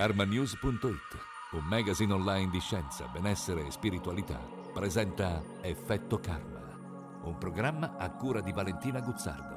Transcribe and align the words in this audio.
karmanews.it, 0.00 1.18
un 1.52 1.64
magazine 1.68 2.10
online 2.14 2.48
di 2.48 2.58
scienza, 2.58 3.06
benessere 3.12 3.66
e 3.66 3.70
spiritualità, 3.70 4.40
presenta 4.72 5.44
Effetto 5.60 6.18
Karma, 6.18 7.20
un 7.24 7.36
programma 7.36 7.96
a 7.98 8.10
cura 8.12 8.40
di 8.40 8.50
Valentina 8.50 9.00
Guzzardo. 9.00 9.56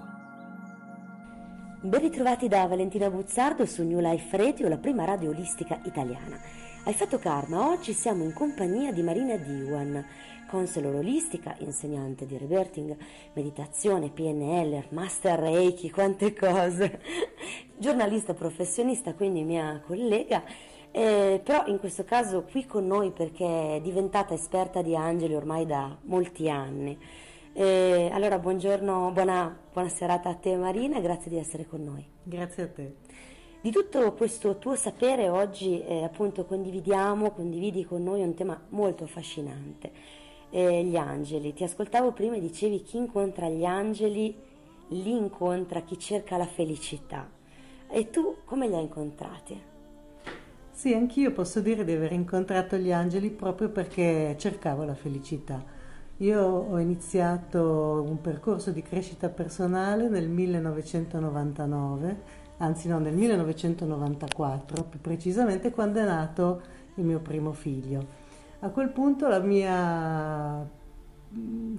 Ben 1.84 2.02
ritrovati 2.02 2.50
da 2.50 2.68
Valentina 2.68 3.10
Buzzardo 3.10 3.66
su 3.66 3.84
New 3.84 4.00
Life 4.02 4.36
Radio, 4.36 4.68
la 4.68 4.78
prima 4.78 5.06
radio 5.06 5.30
olistica 5.30 5.80
italiana. 5.86 6.38
A 6.84 6.90
Effetto 6.90 7.20
Karma, 7.20 7.70
oggi 7.70 7.94
siamo 7.94 8.26
in 8.26 8.34
compagnia 8.34 8.92
di 8.92 9.02
Marina 9.02 9.38
Diwan, 9.38 10.06
counselor 10.54 10.96
olistica, 10.96 11.56
insegnante 11.60 12.26
di 12.26 12.38
rebirthing, 12.38 12.96
meditazione, 13.34 14.12
PNL, 14.12 14.88
master 14.90 15.40
Reiki, 15.40 15.90
quante 15.90 16.34
cose, 16.36 17.00
giornalista 17.84 18.34
professionista, 18.34 19.14
quindi 19.14 19.44
mia 19.44 19.82
collega, 19.86 20.42
eh, 20.90 21.42
però 21.44 21.66
in 21.66 21.80
questo 21.80 22.06
caso 22.06 22.46
qui 22.50 22.66
con 22.66 22.88
noi 22.88 23.12
perché 23.12 23.76
è 23.76 23.82
diventata 23.82 24.34
esperta 24.34 24.82
di 24.82 24.96
angeli 24.96 25.36
ormai 25.36 25.66
da 25.66 25.94
molti 26.04 26.50
anni. 26.50 26.98
Eh, 27.52 28.10
allora 28.14 28.40
buongiorno, 28.40 29.12
buona, 29.12 29.60
buona 29.74 29.90
serata 29.90 30.30
a 30.30 30.36
te 30.36 30.56
Marina, 30.56 31.02
grazie 31.02 31.30
di 31.30 31.38
essere 31.38 31.68
con 31.68 31.84
noi. 31.84 32.08
Grazie 32.24 32.64
a 32.64 32.68
te. 32.70 32.96
Di 33.60 33.70
tutto 33.70 34.14
questo 34.14 34.58
tuo 34.60 34.76
sapere 34.76 35.28
oggi 35.28 35.84
eh, 35.84 36.06
appunto 36.06 36.46
condividiamo, 36.46 37.32
condividi 37.32 37.84
con 37.84 38.02
noi 38.02 38.22
un 38.22 38.34
tema 38.34 38.60
molto 38.70 39.04
affascinante, 39.04 39.92
eh, 40.52 40.84
gli 40.86 40.96
angeli. 40.96 41.52
Ti 41.54 41.66
ascoltavo 41.66 42.14
prima 42.14 42.38
e 42.38 42.40
dicevi 42.40 42.82
chi 42.82 42.96
incontra 42.96 43.50
gli 43.50 43.66
angeli 43.66 44.34
li 44.88 45.12
incontra 45.12 45.82
chi 45.82 46.00
cerca 46.00 46.38
la 46.38 46.46
felicità. 46.46 47.42
E 47.96 48.10
tu 48.10 48.38
come 48.46 48.68
li 48.68 48.74
hai 48.74 48.82
incontrati? 48.82 49.62
Sì, 50.72 50.96
anch'io 50.96 51.32
posso 51.32 51.60
dire 51.60 51.86
di 51.86 51.92
aver 51.92 52.14
incontrato 52.14 52.76
gli 52.78 52.92
angeli 52.92 53.30
proprio 53.30 53.70
perché 53.70 54.36
cercavo 54.40 54.84
la 54.84 54.96
felicità. 54.96 55.64
Io 56.18 56.42
ho 56.42 56.80
iniziato 56.80 58.04
un 58.04 58.20
percorso 58.20 58.72
di 58.72 58.82
crescita 58.82 59.30
personale 59.30 60.10
nel 60.10 60.28
1999 60.28 62.42
anzi 62.58 62.88
no, 62.88 62.98
nel 62.98 63.14
1994, 63.14 64.86
più 64.86 65.00
precisamente 65.00 65.70
quando 65.70 66.00
è 66.00 66.06
nato 66.06 66.62
il 66.96 67.04
mio 67.04 67.20
primo 67.20 67.52
figlio. 67.52 68.04
A 68.62 68.70
quel 68.70 68.90
punto 68.90 69.28
la 69.28 69.40
mia, 69.40 70.68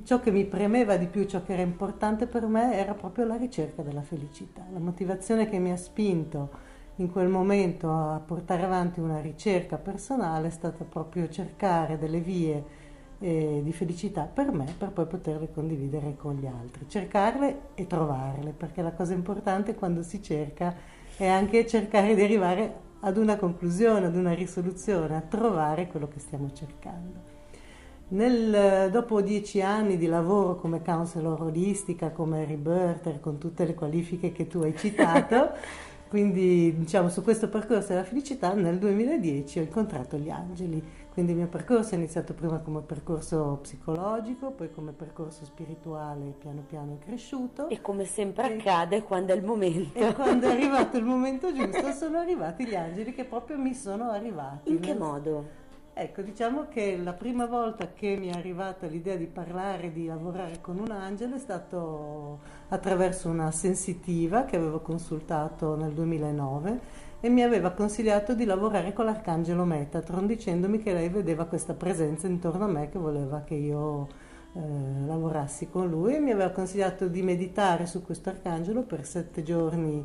ciò 0.04 0.20
che 0.20 0.30
mi 0.30 0.44
premeva 0.44 0.96
di 0.96 1.06
più, 1.06 1.24
ciò 1.24 1.42
che 1.42 1.52
era 1.52 1.62
importante 1.62 2.26
per 2.26 2.46
me 2.46 2.74
era 2.74 2.94
proprio 2.94 3.24
la 3.24 3.36
ricerca 3.36 3.82
della 3.82 4.02
felicità. 4.02 4.64
La 4.72 4.78
motivazione 4.78 5.48
che 5.48 5.58
mi 5.58 5.70
ha 5.70 5.76
spinto 5.76 6.72
in 6.96 7.10
quel 7.10 7.28
momento 7.28 7.90
a 7.90 8.20
portare 8.24 8.62
avanti 8.62 9.00
una 9.00 9.20
ricerca 9.20 9.78
personale 9.78 10.48
è 10.48 10.50
stata 10.50 10.84
proprio 10.84 11.28
cercare 11.28 11.98
delle 11.98 12.20
vie 12.20 12.82
eh, 13.18 13.60
di 13.64 13.72
felicità 13.72 14.24
per 14.24 14.52
me 14.52 14.72
per 14.76 14.90
poi 14.90 15.06
poterle 15.06 15.50
condividere 15.50 16.16
con 16.16 16.34
gli 16.34 16.46
altri. 16.46 16.88
Cercarle 16.88 17.68
e 17.74 17.86
trovarle, 17.86 18.52
perché 18.52 18.82
la 18.82 18.92
cosa 18.92 19.14
importante 19.14 19.74
quando 19.74 20.02
si 20.02 20.22
cerca 20.22 20.74
è 21.16 21.26
anche 21.26 21.66
cercare 21.66 22.14
di 22.14 22.22
arrivare 22.22 22.82
ad 23.00 23.16
una 23.16 23.36
conclusione, 23.36 24.06
ad 24.06 24.16
una 24.16 24.34
risoluzione, 24.34 25.16
a 25.16 25.20
trovare 25.20 25.86
quello 25.86 26.08
che 26.08 26.18
stiamo 26.18 26.52
cercando. 26.52 27.33
Nel, 28.08 28.90
dopo 28.90 29.20
dieci 29.22 29.62
anni 29.62 29.96
di 29.96 30.06
lavoro 30.06 30.56
come 30.56 30.82
counselor 30.82 31.42
olistica, 31.42 32.10
come 32.10 32.44
rebirther, 32.44 33.20
con 33.20 33.38
tutte 33.38 33.64
le 33.64 33.74
qualifiche 33.74 34.32
che 34.32 34.46
tu 34.46 34.60
hai 34.60 34.76
citato, 34.76 35.52
quindi 36.08 36.76
diciamo 36.76 37.08
su 37.08 37.22
questo 37.22 37.48
percorso 37.48 37.88
della 37.88 38.04
felicità, 38.04 38.52
nel 38.52 38.78
2010 38.78 39.58
ho 39.58 39.62
incontrato 39.62 40.16
gli 40.16 40.30
angeli 40.30 40.82
quindi 41.14 41.30
il 41.30 41.38
mio 41.38 41.46
percorso 41.46 41.94
è 41.94 41.96
iniziato 41.96 42.34
prima 42.34 42.58
come 42.58 42.80
percorso 42.80 43.60
psicologico, 43.62 44.50
poi 44.50 44.72
come 44.72 44.90
percorso 44.90 45.44
spirituale, 45.44 46.34
piano 46.36 46.64
piano 46.66 46.98
è 47.00 47.04
cresciuto. 47.04 47.68
E 47.68 47.80
come 47.80 48.04
sempre 48.04 48.50
e, 48.50 48.58
accade 48.58 49.04
quando 49.04 49.32
è 49.32 49.36
il 49.36 49.44
momento. 49.44 49.96
E 49.96 50.12
quando 50.12 50.48
è 50.48 50.50
arrivato 50.50 50.96
il 50.96 51.04
momento 51.04 51.52
giusto 51.54 51.92
sono 51.92 52.18
arrivati 52.18 52.66
gli 52.66 52.74
angeli 52.74 53.14
che 53.14 53.22
proprio 53.22 53.56
mi 53.56 53.74
sono 53.74 54.10
arrivati. 54.10 54.72
In 54.72 54.80
che 54.80 54.94
modo? 54.94 55.62
Ecco, 55.96 56.22
diciamo 56.22 56.66
che 56.68 56.96
la 56.96 57.12
prima 57.12 57.46
volta 57.46 57.92
che 57.92 58.16
mi 58.16 58.26
è 58.26 58.32
arrivata 58.32 58.88
l'idea 58.88 59.14
di 59.14 59.26
parlare, 59.26 59.92
di 59.92 60.06
lavorare 60.06 60.60
con 60.60 60.80
un 60.80 60.90
angelo 60.90 61.36
è 61.36 61.38
stato 61.38 62.40
attraverso 62.70 63.28
una 63.28 63.52
sensitiva 63.52 64.44
che 64.44 64.56
avevo 64.56 64.80
consultato 64.80 65.76
nel 65.76 65.92
2009 65.92 66.80
e 67.20 67.28
mi 67.28 67.44
aveva 67.44 67.70
consigliato 67.70 68.34
di 68.34 68.44
lavorare 68.44 68.92
con 68.92 69.04
l'arcangelo 69.04 69.64
Metatron 69.64 70.26
dicendomi 70.26 70.78
che 70.78 70.92
lei 70.92 71.08
vedeva 71.10 71.44
questa 71.44 71.74
presenza 71.74 72.26
intorno 72.26 72.64
a 72.64 72.68
me 72.68 72.88
che 72.88 72.98
voleva 72.98 73.42
che 73.42 73.54
io 73.54 74.08
eh, 74.52 75.06
lavorassi 75.06 75.68
con 75.68 75.88
lui 75.88 76.16
e 76.16 76.18
mi 76.18 76.32
aveva 76.32 76.50
consigliato 76.50 77.06
di 77.06 77.22
meditare 77.22 77.86
su 77.86 78.02
questo 78.02 78.30
arcangelo 78.30 78.82
per 78.82 79.06
sette 79.06 79.44
giorni 79.44 80.04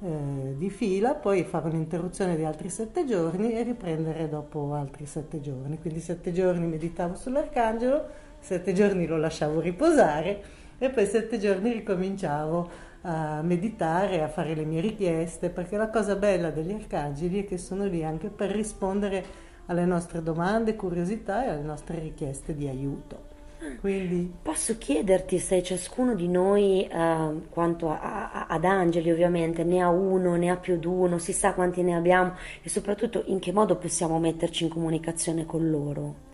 eh, 0.00 0.54
di 0.56 0.70
fila, 0.70 1.14
poi 1.14 1.44
fare 1.44 1.68
un'interruzione 1.68 2.36
di 2.36 2.44
altri 2.44 2.68
sette 2.68 3.04
giorni 3.04 3.52
e 3.52 3.62
riprendere 3.62 4.28
dopo 4.28 4.74
altri 4.74 5.06
sette 5.06 5.40
giorni. 5.40 5.78
Quindi 5.78 6.00
sette 6.00 6.32
giorni 6.32 6.66
meditavo 6.66 7.14
sull'arcangelo, 7.14 8.06
sette 8.38 8.72
giorni 8.72 9.06
lo 9.06 9.16
lasciavo 9.16 9.60
riposare 9.60 10.42
e 10.78 10.90
poi 10.90 11.06
sette 11.06 11.38
giorni 11.38 11.72
ricominciavo 11.72 12.86
a 13.02 13.42
meditare, 13.42 14.22
a 14.22 14.28
fare 14.28 14.54
le 14.54 14.64
mie 14.64 14.80
richieste, 14.80 15.50
perché 15.50 15.76
la 15.76 15.88
cosa 15.88 16.16
bella 16.16 16.50
degli 16.50 16.72
arcangeli 16.72 17.42
è 17.42 17.46
che 17.46 17.58
sono 17.58 17.84
lì 17.84 18.04
anche 18.04 18.28
per 18.28 18.50
rispondere 18.50 19.46
alle 19.66 19.84
nostre 19.84 20.22
domande, 20.22 20.76
curiosità 20.76 21.44
e 21.44 21.48
alle 21.48 21.62
nostre 21.62 21.98
richieste 21.98 22.54
di 22.54 22.68
aiuto. 22.68 23.27
Quindi... 23.80 24.32
Posso 24.42 24.78
chiederti 24.78 25.38
se 25.38 25.62
ciascuno 25.62 26.14
di 26.14 26.28
noi, 26.28 26.86
eh, 26.86 27.40
quanto 27.50 27.90
a, 27.90 28.30
a, 28.32 28.46
ad 28.48 28.64
angeli 28.64 29.10
ovviamente, 29.10 29.64
ne 29.64 29.80
ha 29.80 29.88
uno, 29.88 30.36
ne 30.36 30.50
ha 30.50 30.56
più 30.56 30.78
di 30.78 30.86
uno, 30.86 31.18
si 31.18 31.32
sa 31.32 31.54
quanti 31.54 31.82
ne 31.82 31.94
abbiamo 31.94 32.34
e 32.62 32.68
soprattutto 32.68 33.22
in 33.26 33.38
che 33.38 33.52
modo 33.52 33.76
possiamo 33.76 34.18
metterci 34.18 34.64
in 34.64 34.70
comunicazione 34.70 35.44
con 35.44 35.70
loro? 35.70 36.26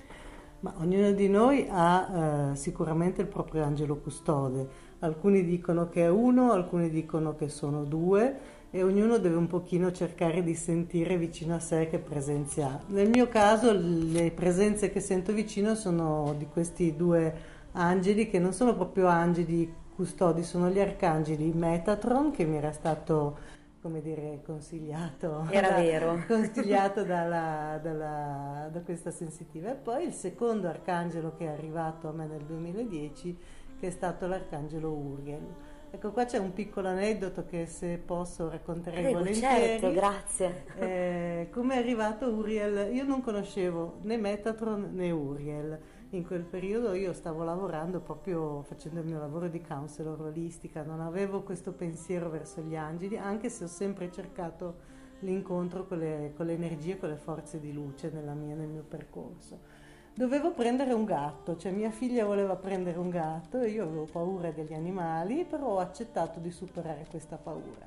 Ma 0.61 0.75
ognuno 0.79 1.13
di 1.13 1.29
noi 1.29 1.67
ha 1.69 2.53
eh, 2.53 2.57
sicuramente 2.57 3.21
il 3.21 3.27
proprio 3.27 3.65
angelo 3.65 3.97
custode 3.97 4.93
alcuni 5.05 5.45
dicono 5.45 5.89
che 5.89 6.05
è 6.05 6.09
uno, 6.09 6.53
alcuni 6.53 6.89
dicono 6.89 7.37
che 7.37 7.49
sono 7.49 7.85
due 7.85 8.54
e 8.75 8.83
ognuno 8.83 9.19
deve 9.19 9.37
un 9.37 9.47
pochino 9.47 9.93
cercare 9.93 10.43
di 10.43 10.57
sentire 10.57 11.17
vicino 11.17 11.55
a 11.55 11.61
sé 11.61 11.87
che 11.87 12.01
presenze 12.01 12.61
ha. 12.65 12.81
Nel 12.89 13.09
mio 13.09 13.29
caso 13.29 13.73
le 13.73 14.33
presenze 14.33 14.91
che 14.91 14.99
sento 14.99 15.33
vicino 15.33 15.77
sono 15.77 16.35
di 16.37 16.49
questi 16.49 16.97
due 16.97 17.33
angeli 17.71 18.29
che 18.29 18.41
non 18.41 18.53
sono 18.53 18.75
proprio 18.75 19.07
angeli 19.07 19.73
custodi, 19.95 20.43
sono 20.43 20.71
gli 20.71 20.81
arcangeli 20.81 21.53
Metatron 21.53 22.33
che 22.33 22.45
mi 22.47 22.57
era 22.57 22.73
stato 22.73 23.39
come 23.81 24.03
dire, 24.03 24.41
consigliato, 24.45 25.47
Era 25.51 25.69
da, 25.69 25.77
vero. 25.77 26.19
consigliato 26.27 27.05
dalla, 27.05 27.79
dalla, 27.81 28.69
da 28.73 28.81
questa 28.81 29.13
sensitiva. 29.13 29.71
E 29.71 29.75
poi 29.75 30.07
il 30.07 30.13
secondo 30.13 30.67
arcangelo 30.67 31.37
che 31.37 31.45
è 31.45 31.49
arrivato 31.49 32.09
a 32.09 32.13
me 32.13 32.27
nel 32.27 32.43
2010 32.43 33.39
che 33.79 33.87
è 33.87 33.91
stato 33.91 34.27
l'arcangelo 34.27 34.91
Uriel. 34.91 35.47
Ecco, 35.95 36.11
qua 36.11 36.25
c'è 36.25 36.39
un 36.39 36.53
piccolo 36.53 36.89
aneddoto 36.89 37.45
che 37.45 37.67
se 37.67 37.99
posso 37.99 38.51
racconterei 38.51 39.01
Prego, 39.01 39.19
volentieri. 39.19 39.81
Certo, 39.81 39.93
grazie. 39.93 40.65
Eh, 40.77 41.49
come 41.53 41.77
è 41.77 41.79
arrivato 41.79 42.27
Uriel? 42.27 42.93
Io 42.93 43.05
non 43.05 43.23
conoscevo 43.23 43.99
né 44.03 44.17
Metatron 44.17 44.91
né 44.93 45.13
Uriel. 45.13 45.79
In 46.11 46.27
quel 46.27 46.43
periodo 46.43 46.95
io 46.95 47.13
stavo 47.13 47.45
lavorando 47.45 48.01
proprio 48.01 48.63
facendo 48.63 48.99
il 48.99 49.07
mio 49.07 49.21
lavoro 49.21 49.47
di 49.47 49.61
counselor 49.61 50.21
olistica, 50.23 50.83
non 50.83 51.01
avevo 51.01 51.43
questo 51.45 51.71
pensiero 51.71 52.29
verso 52.29 52.61
gli 52.61 52.75
angeli, 52.75 53.17
anche 53.17 53.49
se 53.49 53.63
ho 53.63 53.69
sempre 53.69 54.11
cercato 54.11 54.93
l'incontro 55.21 55.87
con 55.87 55.99
le, 55.99 56.33
con 56.37 56.47
le 56.47 56.55
energie, 56.55 56.99
con 56.99 57.11
le 57.11 57.17
forze 57.17 57.61
di 57.61 57.73
luce 57.73 58.11
mia, 58.11 58.57
nel 58.57 58.69
mio 58.69 58.83
percorso 58.83 59.74
dovevo 60.15 60.53
prendere 60.53 60.93
un 60.93 61.05
gatto, 61.05 61.57
cioè 61.57 61.73
mia 61.73 61.91
figlia 61.91 62.25
voleva 62.25 62.55
prendere 62.55 62.99
un 62.99 63.11
gatto 63.11 63.61
e 63.61 63.71
io 63.71 63.83
avevo 63.83 64.05
paura 64.05 64.53
degli 64.53 64.73
animali, 64.73 65.45
però 65.45 65.67
ho 65.67 65.79
accettato 65.79 66.39
di 66.39 66.53
superare 66.53 67.07
questa 67.11 67.37
paura. 67.37 67.87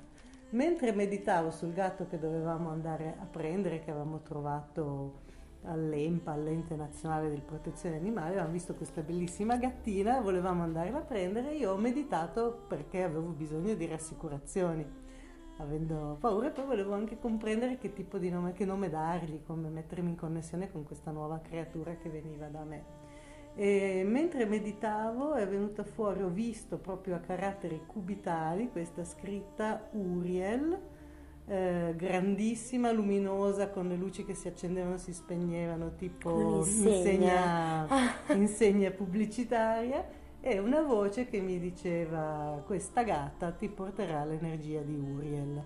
Mentre 0.50 0.92
meditavo 0.92 1.52
sul 1.52 1.74
gatto 1.74 2.06
che 2.08 2.20
dovevamo 2.20 2.70
andare 2.70 3.16
a 3.20 3.26
prendere, 3.26 3.80
che 3.80 3.92
avevamo 3.92 4.20
trovato 4.22 5.26
all'EMPA, 5.64 6.32
all'Ente 6.32 6.76
Nazionale 6.76 7.30
di 7.30 7.42
Protezione 7.42 7.98
Animale, 7.98 8.32
avevamo 8.32 8.52
visto 8.52 8.76
questa 8.76 9.02
bellissima 9.02 9.58
gattina, 9.58 10.20
volevamo 10.20 10.64
andarla 10.64 11.00
a 11.00 11.02
prendere, 11.02 11.54
io 11.54 11.72
ho 11.72 11.78
meditato 11.78 12.64
perché 12.68 13.04
avevo 13.04 13.30
bisogno 13.30 13.74
di 13.74 13.86
rassicurazioni 13.88 15.06
avendo 15.58 16.18
paura 16.20 16.50
poi 16.50 16.66
volevo 16.66 16.94
anche 16.94 17.18
comprendere 17.20 17.78
che 17.78 17.94
tipo 17.94 18.18
di 18.18 18.30
nome, 18.30 18.54
che 18.54 18.66
nome 18.66 18.90
dargli, 18.90 19.42
come 19.46 19.70
mettermi 19.70 20.10
in 20.10 20.16
connessione 20.16 20.72
con 20.72 20.84
questa 20.84 21.12
nuova 21.12 21.40
creatura 21.40 21.96
che 21.96 22.10
veniva 22.10 22.48
da 22.48 22.64
me. 22.64 23.06
E 23.56 24.04
mentre 24.06 24.46
meditavo 24.46 25.34
è 25.34 25.48
venuta 25.48 25.84
fuori, 25.84 26.22
ho 26.22 26.30
visto 26.30 26.78
proprio 26.78 27.16
a 27.16 27.20
caratteri 27.20 27.82
cubitali 27.88 28.70
questa 28.70 29.04
scritta 29.04 29.90
Uriel 29.94 30.96
eh, 31.48 31.94
grandissima, 31.96 32.92
luminosa, 32.92 33.70
con 33.70 33.88
le 33.88 33.96
luci 33.96 34.26
che 34.26 34.34
si 34.34 34.48
accendevano 34.48 34.96
e 34.96 34.98
si 34.98 35.14
spegnevano, 35.14 35.96
tipo 35.96 36.58
insegna, 36.58 37.88
insegna 38.34 38.92
pubblicitaria, 38.92 40.06
e 40.40 40.60
una 40.60 40.82
voce 40.82 41.28
che 41.28 41.40
mi 41.40 41.60
diceva 41.60 42.62
questa 42.66 43.04
gatta 43.04 43.52
ti 43.52 43.68
porterà 43.70 44.24
l'energia 44.24 44.82
di 44.82 44.96
Uriel. 44.96 45.64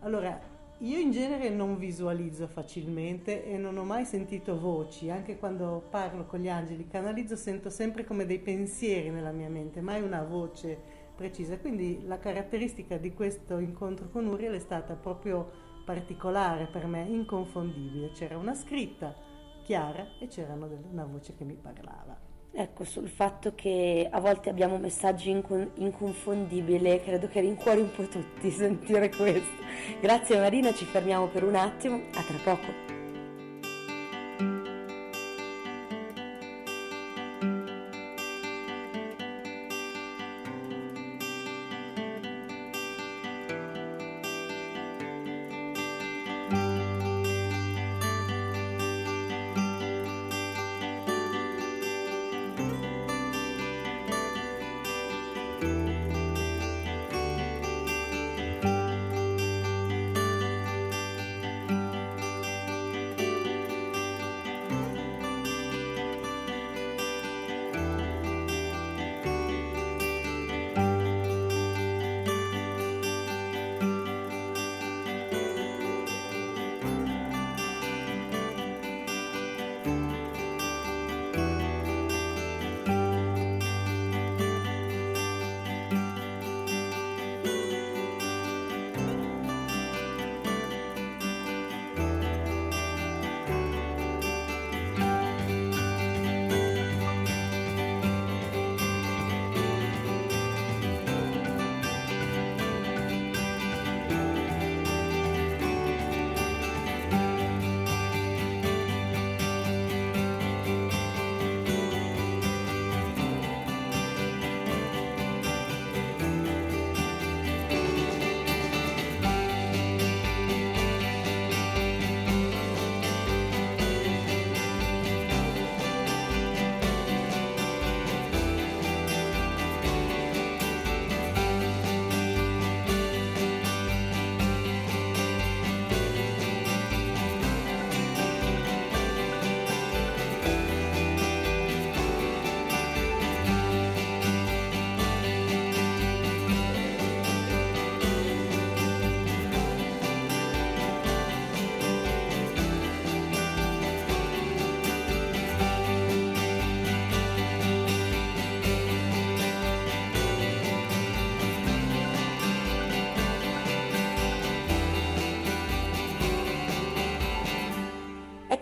Allora, 0.00 0.38
io 0.80 0.98
in 0.98 1.10
genere 1.10 1.48
non 1.48 1.78
visualizzo 1.78 2.46
facilmente 2.46 3.46
e 3.46 3.56
non 3.56 3.78
ho 3.78 3.84
mai 3.84 4.04
sentito 4.04 4.58
voci, 4.58 5.10
anche 5.10 5.38
quando 5.38 5.86
parlo 5.88 6.26
con 6.26 6.38
gli 6.38 6.50
angeli, 6.50 6.86
canalizzo, 6.86 7.34
sento 7.34 7.70
sempre 7.70 8.04
come 8.04 8.26
dei 8.26 8.38
pensieri 8.38 9.08
nella 9.08 9.32
mia 9.32 9.48
mente, 9.48 9.80
mai 9.80 10.02
una 10.02 10.22
voce 10.22 10.78
precisa. 11.16 11.58
Quindi 11.58 12.04
la 12.04 12.18
caratteristica 12.18 12.98
di 12.98 13.14
questo 13.14 13.58
incontro 13.58 14.10
con 14.10 14.26
Uriel 14.26 14.54
è 14.54 14.60
stata 14.60 14.94
proprio 14.94 15.50
particolare 15.86 16.66
per 16.66 16.86
me, 16.86 17.06
inconfondibile. 17.08 18.10
C'era 18.10 18.36
una 18.36 18.54
scritta 18.54 19.14
chiara 19.62 20.18
e 20.20 20.26
c'era 20.28 20.52
una 20.52 21.04
voce 21.06 21.34
che 21.34 21.44
mi 21.44 21.54
parlava. 21.54 22.25
Ecco, 22.58 22.84
sul 22.84 23.10
fatto 23.10 23.52
che 23.54 24.08
a 24.10 24.18
volte 24.18 24.48
abbiamo 24.48 24.78
messaggi 24.78 25.28
incon- 25.28 25.72
inconfondibili, 25.74 27.02
credo 27.02 27.28
che 27.28 27.40
rincuori 27.40 27.82
un 27.82 27.90
po' 27.90 28.04
tutti 28.04 28.48
sentire 28.50 29.10
questo. 29.10 29.62
Grazie 30.00 30.38
Marina, 30.38 30.72
ci 30.72 30.86
fermiamo 30.86 31.26
per 31.26 31.44
un 31.44 31.54
attimo, 31.54 32.00
a 32.14 32.22
tra 32.22 32.38
poco. 32.42 32.95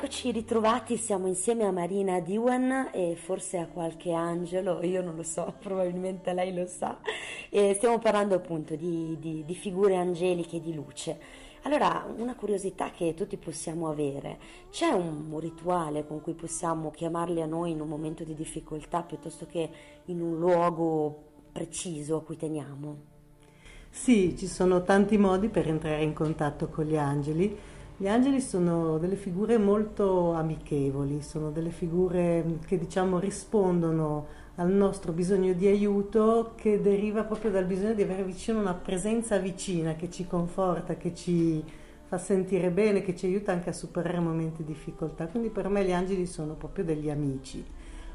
Eccoci 0.05 0.33
ritrovati, 0.33 0.99
siamo 0.99 1.29
insieme 1.29 1.65
a 1.65 1.71
Marina 1.71 2.21
Diwan 2.21 2.91
e 2.93 3.17
forse 3.17 3.57
a 3.57 3.67
qualche 3.67 4.13
angelo, 4.13 4.85
io 4.85 5.01
non 5.01 5.17
lo 5.17 5.23
so, 5.23 5.55
probabilmente 5.59 6.35
lei 6.35 6.53
lo 6.53 6.67
sa, 6.67 6.99
e 7.49 7.73
stiamo 7.73 7.99
parlando 7.99 8.35
appunto 8.35 8.77
di, 8.77 9.17
di- 9.19 9.45
di 9.47 9.55
figure 9.55 9.97
angeliche 9.97 10.61
di 10.61 10.75
luce. 10.75 11.19
Allora, 11.63 12.07
una 12.19 12.35
curiosità 12.35 12.91
che 12.91 13.15
tutti 13.15 13.39
possiamo 13.39 13.89
avere, 13.89 14.39
c'è 14.71 14.91
un 14.91 15.39
rituale 15.41 16.07
con 16.07 16.21
cui 16.21 16.35
possiamo 16.35 16.91
chiamarli 16.91 17.41
a 17.41 17.47
noi 17.47 17.71
in 17.71 17.81
un 17.81 17.89
momento 17.89 18.25
di 18.25 18.35
difficoltà 18.35 19.01
piuttosto 19.01 19.47
che 19.47 19.71
in 20.05 20.21
un 20.21 20.39
luogo 20.39 21.23
preciso 21.51 22.17
a 22.17 22.23
cui 22.23 22.37
teniamo? 22.37 23.13
Sì, 23.89 24.37
ci 24.37 24.49
sono 24.49 24.83
tanti 24.83 25.17
modi 25.17 25.49
per 25.49 25.67
entrare 25.67 26.03
in 26.03 26.13
contatto 26.13 26.69
con 26.69 26.85
gli 26.85 26.97
angeli. 26.97 27.57
Gli 27.97 28.09
angeli 28.09 28.41
sono 28.41 28.99
delle 28.99 29.15
figure 29.15 29.57
molto 29.57 30.33
amichevoli, 30.33 31.23
sono 31.23 31.53
delle 31.53 31.71
figure 31.71 32.59
che 32.67 32.77
diciamo 32.77 33.21
rispondono 33.21 34.27
al 34.57 34.69
nostro 34.69 35.13
bisogno 35.13 35.53
di 35.53 35.69
aiuto 35.69 36.55
che 36.57 36.81
deriva 36.81 37.23
proprio 37.23 37.53
dal 37.53 37.67
bisogno 37.67 37.95
di 37.95 38.03
avere 38.03 38.25
vicino 38.25 38.59
una 38.59 38.75
presenza 38.75 39.39
vicina 39.39 39.95
che 39.95 40.11
ci 40.11 40.27
conforta, 40.27 40.97
che 40.97 41.15
ci 41.15 41.63
fa 42.07 42.19
sentire 42.19 42.71
bene, 42.71 43.01
che 43.01 43.15
ci 43.15 43.27
aiuta 43.27 43.53
anche 43.53 43.71
a 43.71 43.73
superare 43.73 44.19
momenti 44.19 44.65
di 44.65 44.73
difficoltà. 44.73 45.29
Quindi 45.29 45.51
per 45.51 45.69
me 45.69 45.85
gli 45.85 45.93
angeli 45.93 46.27
sono 46.27 46.55
proprio 46.55 46.85
degli 46.85 47.11
amici. 47.11 47.65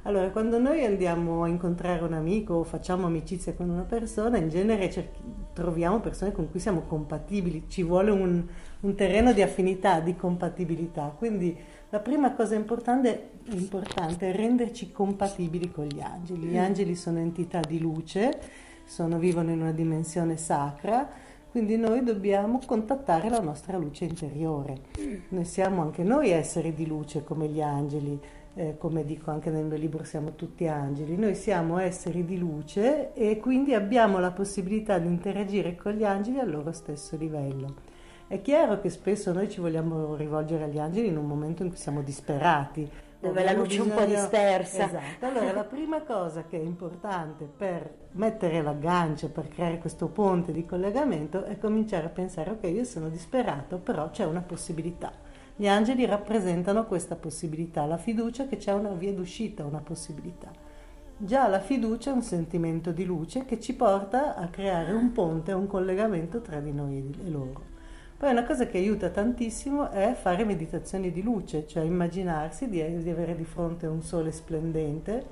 Allora, 0.03 0.29
quando 0.29 0.58
noi 0.60 0.86
andiamo 0.86 1.44
a 1.44 1.50
incontrare 1.50 2.03
un 2.03 2.13
amico 2.13 2.53
o 2.53 2.63
facciamo 2.63 3.08
amicizia 3.08 3.53
con 3.53 3.70
una 3.70 3.84
persona, 3.84 4.38
in 4.38 4.48
genere 4.48 4.89
cerchi- 4.89 5.20
troviamo 5.53 6.00
persone 6.00 6.32
con 6.32 6.50
cui 6.50 6.60
siamo 6.62 6.82
compatibili, 6.82 7.65
ci 7.68 7.84
vuole 7.84 8.10
un, 8.10 8.46
un 8.79 8.96
terreno 8.96 9.34
di 9.34 9.41
affinità, 9.41 10.00
di 10.00 10.15
compatibilità. 10.15 11.13
Quindi 11.18 11.56
la 11.89 12.00
prima 12.00 12.34
cosa 12.34 12.56
importante, 12.56 13.32
importante 13.50 14.32
è 14.32 14.36
renderci 14.36 14.91
compatibili 14.91 15.70
con 15.70 15.86
gli 15.86 16.00
angeli. 16.00 16.48
Gli 16.48 16.58
angeli 16.58 16.96
sono 16.96 17.20
entità 17.20 17.60
di 17.60 17.79
luce, 17.79 18.39
sono- 18.86 19.18
vivono 19.18 19.51
in 19.51 19.60
una 19.60 19.74
dimensione 19.74 20.38
sacra, 20.38 21.10
quindi 21.51 21.77
noi 21.77 22.03
dobbiamo 22.03 22.60
contattare 22.65 23.27
la 23.27 23.41
nostra 23.41 23.77
luce 23.77 24.06
interiore. 24.06 24.77
Noi 25.29 25.46
siamo 25.46 25.82
anche 25.82 26.03
noi 26.03 26.29
esseri 26.29 26.74
di 26.74 26.86
luce 26.86 27.24
come 27.24 27.48
gli 27.48 27.60
angeli 27.60 28.20
eh, 28.56 28.77
come 28.77 29.06
dico 29.06 29.32
anche 29.32 29.50
nel 29.50 29.65
mio 29.65 29.77
libro, 29.77 30.03
siamo 30.03 30.34
tutti 30.36 30.68
angeli, 30.68 31.15
noi 31.15 31.36
siamo 31.36 31.77
esseri 31.77 32.25
di 32.25 32.38
luce 32.38 33.13
e 33.13 33.39
quindi 33.39 33.74
abbiamo 33.74 34.20
la 34.20 34.32
possibilità 34.32 34.98
di 34.98 35.08
interagire 35.08 35.75
con 35.75 35.94
gli 35.94 36.03
angeli 36.03 36.39
al 36.39 36.50
loro 36.50 36.72
stesso 36.72 37.15
livello. 37.15 37.98
È 38.27 38.41
chiaro 38.41 38.79
che 38.79 38.89
spesso 38.89 39.34
noi 39.34 39.50
ci 39.50 39.60
vogliamo 39.60 40.15
rivolgere 40.15 40.65
agli 40.65 40.77
angeli 40.77 41.08
in 41.08 41.18
un 41.18 41.25
momento 41.25 41.63
in 41.63 41.70
cui 41.70 41.77
siamo 41.77 42.01
disperati. 42.01 42.88
Dove 43.22 43.44
la 43.44 43.51
luce 43.51 43.77
è 43.77 43.82
un 43.82 43.89
po' 43.89 44.06
bisogno- 44.06 44.15
dispersa. 44.15 44.86
Esatto. 44.86 45.25
Allora, 45.25 45.51
la 45.51 45.63
prima 45.63 46.01
cosa 46.03 46.44
che 46.44 46.58
è 46.58 46.63
importante 46.63 47.46
per 47.46 47.91
mettere 48.12 48.62
l'aggancio, 48.62 49.29
per 49.29 49.48
creare 49.50 49.77
questo 49.77 50.08
ponte 50.08 50.53
di 50.53 50.65
collegamento, 50.65 51.44
è 51.44 51.58
cominciare 51.58 52.06
a 52.06 52.10
pensare, 52.10 52.51
ok, 52.51 52.63
io 52.65 52.84
sono 52.86 53.10
disperato, 53.10 53.77
però 53.77 54.10
c'è 54.10 54.25
una 54.25 54.41
possibilità. 54.41 55.12
Gli 55.60 55.68
angeli 55.68 56.06
rappresentano 56.06 56.86
questa 56.86 57.18
possibilità, 57.18 57.86
la 57.86 57.98
fiducia 57.98 58.48
che 58.48 58.56
c'è 58.56 58.72
una 58.72 58.92
via 58.92 59.12
d'uscita, 59.12 59.66
una 59.66 59.82
possibilità. 59.82 60.50
Già 61.18 61.50
la 61.50 61.60
fiducia 61.60 62.12
è 62.12 62.13
un 62.13 62.22
sentimento 62.22 62.94
di 62.94 63.04
luce 63.04 63.44
che 63.44 63.60
ci 63.60 63.74
porta 63.74 64.38
a 64.38 64.48
creare 64.48 64.94
un 64.94 65.12
ponte, 65.12 65.51
un 65.51 65.68
collegamento 65.68 66.39
tra 66.39 66.62
di 66.62 66.72
noi 66.72 67.13
e 67.25 67.30
loro. 67.30 67.62
Poi 68.18 68.32
una 68.32 68.46
cosa 68.46 68.68
che 68.68 68.78
aiuta 68.78 69.10
tantissimo 69.10 69.92
è 69.92 70.13
fare 70.18 70.46
meditazioni 70.46 71.12
di 71.12 71.22
luce, 71.22 71.68
cioè 71.68 71.84
immaginarsi 71.84 72.70
di, 72.70 73.04
di 73.04 73.10
avere 73.10 73.36
di 73.36 73.44
fronte 73.44 73.86
un 73.86 74.01
sole 74.01 74.32
splendente 74.32 75.25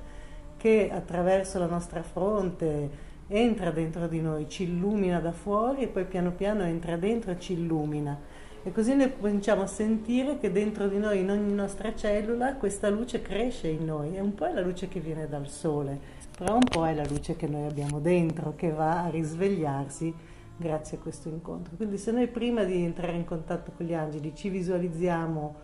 che 0.58 0.90
attraverso 0.92 1.58
la 1.58 1.68
nostra 1.68 2.04
fronte 2.04 2.90
entra 3.30 3.72
dentro 3.72 4.10
di 4.10 4.20
noi, 4.20 4.50
ci 4.50 4.64
illumina 4.64 5.22
da 5.22 5.32
fuori 5.32 5.84
e 5.84 5.88
poi 5.88 6.04
piano 6.04 6.32
piano 6.32 6.64
entra 6.64 6.98
dentro 6.98 7.32
e 7.32 7.40
ci 7.40 7.54
illumina. 7.54 8.36
E 8.68 8.74
così 8.74 8.96
noi 8.96 9.14
cominciamo 9.18 9.62
a 9.62 9.66
sentire 9.66 10.40
che 10.40 10.52
dentro 10.52 10.90
di 10.90 10.98
noi, 10.98 11.22
in 11.22 11.32
ogni 11.32 11.54
nostra 11.54 11.96
cellula, 11.96 12.56
questa 12.56 12.90
luce 12.90 13.22
cresce 13.22 13.70
in 13.70 13.86
noi. 13.86 14.18
E 14.18 14.20
un 14.20 14.34
po' 14.36 14.46
è 14.46 14.52
la 14.52 14.60
luce 14.60 14.90
che 14.90 15.00
viene 15.00 15.26
dal 15.30 15.48
sole, 15.48 15.98
però 16.38 16.56
un 16.56 16.68
po' 16.70 16.86
è 16.86 16.94
la 16.94 17.06
luce 17.08 17.38
che 17.38 17.48
noi 17.48 17.66
abbiamo 17.66 18.02
dentro, 18.02 18.56
che 18.58 18.72
va 18.72 19.06
a 19.06 19.10
risvegliarsi 19.10 20.14
grazie 20.58 20.98
a 20.98 21.00
questo 21.00 21.30
incontro. 21.30 21.78
Quindi 21.78 21.98
se 21.98 22.12
noi 22.12 22.28
prima 22.28 22.66
di 22.66 22.84
entrare 22.84 23.14
in 23.14 23.24
contatto 23.24 23.72
con 23.72 23.86
gli 23.86 23.94
angeli 23.94 24.36
ci 24.36 24.50
visualizziamo 24.50 25.56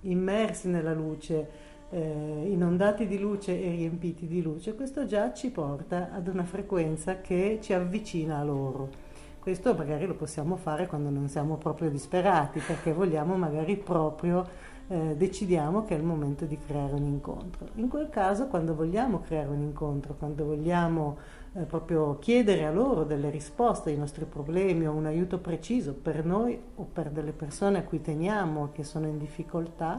immersi 0.00 0.66
nella 0.66 0.94
luce, 0.94 1.48
eh, 1.90 2.48
inondati 2.50 3.06
di 3.06 3.20
luce 3.20 3.52
e 3.52 3.70
riempiti 3.70 4.26
di 4.26 4.42
luce, 4.42 4.74
questo 4.74 5.06
già 5.06 5.32
ci 5.32 5.50
porta 5.50 6.10
ad 6.10 6.26
una 6.26 6.42
frequenza 6.42 7.20
che 7.20 7.60
ci 7.62 7.72
avvicina 7.72 8.38
a 8.38 8.42
loro. 8.42 9.06
Questo 9.48 9.74
magari 9.74 10.04
lo 10.04 10.14
possiamo 10.14 10.56
fare 10.56 10.86
quando 10.86 11.08
non 11.08 11.26
siamo 11.26 11.56
proprio 11.56 11.88
disperati, 11.88 12.60
perché 12.60 12.92
vogliamo 12.92 13.34
magari 13.34 13.78
proprio 13.78 14.46
eh, 14.88 15.16
decidiamo 15.16 15.86
che 15.86 15.94
è 15.94 15.96
il 15.96 16.04
momento 16.04 16.44
di 16.44 16.58
creare 16.58 16.92
un 16.92 17.06
incontro. 17.06 17.68
In 17.76 17.88
quel 17.88 18.10
caso, 18.10 18.48
quando 18.48 18.74
vogliamo 18.74 19.20
creare 19.20 19.48
un 19.48 19.62
incontro, 19.62 20.16
quando 20.18 20.44
vogliamo 20.44 21.16
eh, 21.54 21.62
proprio 21.62 22.18
chiedere 22.18 22.66
a 22.66 22.70
loro 22.70 23.04
delle 23.04 23.30
risposte 23.30 23.88
ai 23.88 23.96
nostri 23.96 24.26
problemi 24.26 24.86
o 24.86 24.92
un 24.92 25.06
aiuto 25.06 25.38
preciso 25.38 25.94
per 25.94 26.26
noi 26.26 26.60
o 26.74 26.86
per 26.92 27.08
delle 27.08 27.32
persone 27.32 27.78
a 27.78 27.84
cui 27.84 28.02
teniamo 28.02 28.68
che 28.72 28.84
sono 28.84 29.06
in 29.06 29.16
difficoltà, 29.16 29.98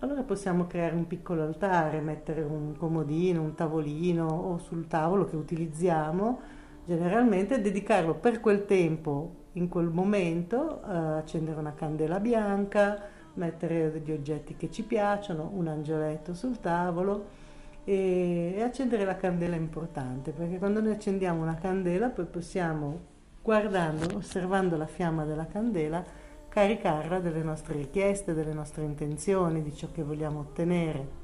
allora 0.00 0.22
possiamo 0.22 0.66
creare 0.66 0.96
un 0.96 1.06
piccolo 1.06 1.44
altare, 1.44 2.00
mettere 2.00 2.42
un 2.42 2.74
comodino, 2.76 3.42
un 3.42 3.54
tavolino 3.54 4.26
o 4.26 4.58
sul 4.58 4.88
tavolo 4.88 5.24
che 5.26 5.36
utilizziamo 5.36 6.60
generalmente, 6.84 7.60
dedicarlo 7.60 8.14
per 8.14 8.40
quel 8.40 8.64
tempo, 8.64 9.40
in 9.52 9.68
quel 9.68 9.88
momento, 9.88 10.82
eh, 10.82 10.94
accendere 11.18 11.58
una 11.58 11.74
candela 11.74 12.20
bianca, 12.20 13.00
mettere 13.34 13.90
degli 13.90 14.12
oggetti 14.12 14.56
che 14.56 14.70
ci 14.70 14.82
piacciono, 14.82 15.50
un 15.54 15.68
angioletto 15.68 16.34
sul 16.34 16.60
tavolo 16.60 17.40
e, 17.84 18.54
e 18.56 18.62
accendere 18.62 19.04
la 19.04 19.16
candela 19.16 19.56
è 19.56 19.58
importante 19.58 20.30
perché 20.32 20.58
quando 20.58 20.80
noi 20.80 20.92
accendiamo 20.92 21.42
una 21.42 21.56
candela 21.56 22.08
poi 22.08 22.26
possiamo, 22.26 23.00
guardando, 23.42 24.16
osservando 24.16 24.76
la 24.76 24.86
fiamma 24.86 25.24
della 25.24 25.46
candela, 25.46 26.04
caricarla 26.48 27.18
delle 27.20 27.42
nostre 27.42 27.76
richieste, 27.76 28.34
delle 28.34 28.52
nostre 28.52 28.84
intenzioni, 28.84 29.62
di 29.62 29.74
ciò 29.74 29.88
che 29.90 30.02
vogliamo 30.02 30.40
ottenere. 30.40 31.20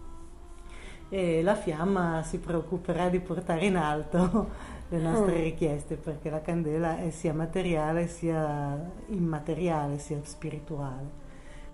E 1.10 1.42
la 1.42 1.54
fiamma 1.54 2.22
si 2.22 2.38
preoccuperà 2.38 3.08
di 3.08 3.20
portare 3.20 3.64
in 3.66 3.76
alto 3.76 4.76
le 4.90 4.98
nostre 4.98 5.38
mm. 5.38 5.42
richieste 5.42 5.96
perché 5.96 6.30
la 6.30 6.40
candela 6.40 6.98
è 6.98 7.10
sia 7.10 7.34
materiale 7.34 8.06
sia 8.06 8.90
immateriale, 9.08 9.98
sia 9.98 10.18
spirituale. 10.22 11.26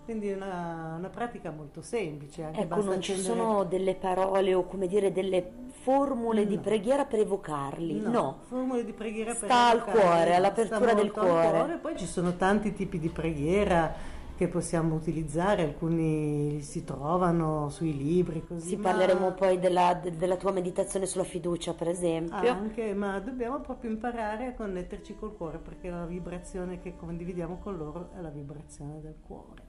Quindi 0.05 0.29
è 0.29 0.35
una, 0.35 0.97
una, 0.99 1.09
pratica 1.09 1.51
molto 1.51 1.81
semplice. 1.81 2.43
Anche 2.43 2.61
ecco, 2.61 2.83
non 2.83 3.01
ci 3.01 3.17
sono 3.17 3.65
delle 3.65 3.95
parole 3.95 4.53
o 4.53 4.65
come 4.65 4.87
dire 4.87 5.13
delle 5.13 5.51
formule 5.81 6.43
no. 6.43 6.49
di 6.49 6.59
preghiera 6.59 7.07
per 7.07 7.21
evocarli. 7.21 8.01
No, 8.01 8.11
no. 8.11 8.39
formule 8.43 8.85
di 8.85 8.93
preghiera 8.93 9.33
sta 9.33 9.47
per 9.47 9.77
evocarli. 9.77 9.93
Sta 9.93 10.03
al 10.03 10.13
cuore, 10.13 10.35
all'apertura 10.35 10.95
del 10.95 11.11
cuore. 11.11 11.51
cuore. 11.51 11.77
Poi 11.77 11.97
ci 11.97 12.07
sono 12.07 12.37
tanti 12.37 12.75
tipi 12.75 12.99
di 12.99 13.09
preghiera 13.09 13.95
che 14.37 14.49
possiamo 14.49 14.95
utilizzare, 14.95 15.63
alcuni 15.63 16.61
si 16.61 16.85
trovano 16.85 17.69
sui 17.69 17.97
libri. 17.97 18.45
Così, 18.45 18.69
sì, 18.69 18.77
ma... 18.77 18.91
parleremo 18.91 19.33
poi 19.33 19.59
della, 19.59 19.95
della, 19.95 20.37
tua 20.37 20.53
meditazione 20.53 21.07
sulla 21.07 21.25
fiducia, 21.25 21.75
per 21.75 21.89
esempio. 21.89 22.51
Anche, 22.51 22.95
ma 22.95 23.19
dobbiamo 23.21 23.61
proprio 23.61 23.91
imparare 23.91 24.47
a 24.47 24.55
connetterci 24.55 25.17
col 25.17 25.37
cuore, 25.37 25.59
perché 25.59 25.89
la 25.89 26.07
vibrazione 26.07 26.81
che 26.81 26.97
condividiamo 26.97 27.59
con 27.59 27.77
loro 27.77 28.11
è 28.17 28.21
la 28.21 28.31
vibrazione 28.31 29.01
del 29.01 29.17
cuore. 29.25 29.64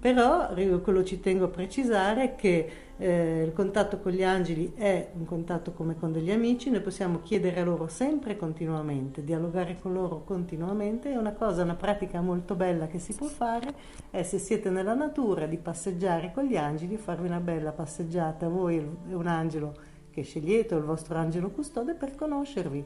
Però 0.00 0.48
quello 0.82 1.04
ci 1.04 1.20
tengo 1.20 1.44
a 1.44 1.48
precisare 1.48 2.34
che 2.34 2.70
eh, 2.96 3.42
il 3.44 3.52
contatto 3.52 3.98
con 3.98 4.12
gli 4.12 4.22
angeli 4.22 4.72
è 4.74 5.10
un 5.12 5.26
contatto 5.26 5.72
come 5.72 5.98
con 5.98 6.10
degli 6.10 6.30
amici, 6.30 6.70
noi 6.70 6.80
possiamo 6.80 7.20
chiedere 7.20 7.60
a 7.60 7.64
loro 7.64 7.86
sempre 7.86 8.32
e 8.32 8.36
continuamente, 8.36 9.22
dialogare 9.22 9.76
con 9.78 9.92
loro 9.92 10.22
continuamente, 10.24 11.12
è 11.12 11.16
una 11.16 11.32
cosa, 11.32 11.64
una 11.64 11.74
pratica 11.74 12.22
molto 12.22 12.54
bella 12.54 12.86
che 12.86 12.98
si 12.98 13.14
può 13.14 13.26
fare, 13.26 13.74
è 14.10 14.22
se 14.22 14.38
siete 14.38 14.70
nella 14.70 14.94
natura 14.94 15.44
di 15.44 15.58
passeggiare 15.58 16.30
con 16.32 16.44
gli 16.44 16.56
angeli, 16.56 16.96
farvi 16.96 17.26
una 17.26 17.40
bella 17.40 17.72
passeggiata, 17.72 18.48
voi 18.48 18.76
e 18.78 19.14
un 19.14 19.26
angelo 19.26 19.74
che 20.10 20.22
scegliete 20.22 20.74
o 20.74 20.78
il 20.78 20.84
vostro 20.84 21.16
angelo 21.16 21.50
custode 21.50 21.92
per 21.92 22.14
conoscervi, 22.14 22.84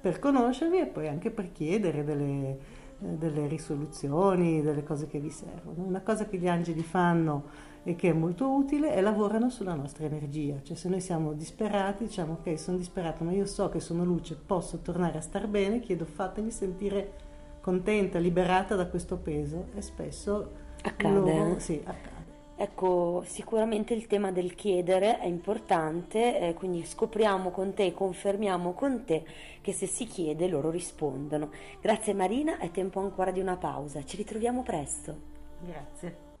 per 0.00 0.18
conoscervi 0.18 0.78
e 0.78 0.86
poi 0.86 1.06
anche 1.06 1.30
per 1.30 1.52
chiedere 1.52 2.04
delle 2.04 2.24
eh, 2.24 2.58
delle 3.02 3.46
risoluzioni, 3.46 4.62
delle 4.62 4.84
cose 4.84 5.06
che 5.06 5.18
vi 5.18 5.30
servono. 5.30 5.82
Una 5.84 6.00
cosa 6.00 6.26
che 6.26 6.38
gli 6.38 6.48
angeli 6.48 6.82
fanno 6.82 7.70
e 7.82 7.96
che 7.96 8.10
è 8.10 8.12
molto 8.12 8.48
utile 8.48 8.92
è 8.92 9.00
lavorano 9.00 9.50
sulla 9.50 9.74
nostra 9.74 10.04
energia, 10.04 10.60
cioè 10.62 10.76
se 10.76 10.88
noi 10.88 11.00
siamo 11.00 11.32
disperati 11.32 12.04
diciamo 12.04 12.38
ok 12.40 12.56
sono 12.56 12.76
disperato 12.76 13.24
ma 13.24 13.32
io 13.32 13.44
so 13.44 13.68
che 13.68 13.80
sono 13.80 14.04
luce, 14.04 14.36
posso 14.36 14.78
tornare 14.78 15.18
a 15.18 15.20
star 15.20 15.48
bene, 15.48 15.80
chiedo 15.80 16.04
fatemi 16.04 16.52
sentire 16.52 17.12
contenta, 17.60 18.20
liberata 18.20 18.76
da 18.76 18.86
questo 18.86 19.16
peso 19.16 19.66
e 19.74 19.82
spesso 19.82 20.50
accade. 20.82 21.14
Loro, 21.14 21.58
sì, 21.58 21.80
accade. 21.84 22.21
Ecco, 22.56 23.22
sicuramente 23.26 23.94
il 23.94 24.06
tema 24.06 24.30
del 24.30 24.54
chiedere 24.54 25.18
è 25.18 25.26
importante, 25.26 26.38
eh, 26.38 26.54
quindi 26.54 26.84
scopriamo 26.84 27.50
con 27.50 27.74
te, 27.74 27.92
confermiamo 27.92 28.72
con 28.72 29.04
te 29.04 29.24
che 29.60 29.72
se 29.72 29.86
si 29.86 30.04
chiede 30.06 30.48
loro 30.48 30.70
rispondono. 30.70 31.50
Grazie 31.80 32.14
Marina, 32.14 32.58
è 32.58 32.70
tempo 32.70 33.00
ancora 33.00 33.30
di 33.30 33.40
una 33.40 33.56
pausa, 33.56 34.04
ci 34.04 34.16
ritroviamo 34.16 34.62
presto. 34.62 35.16
Grazie. 35.60 36.31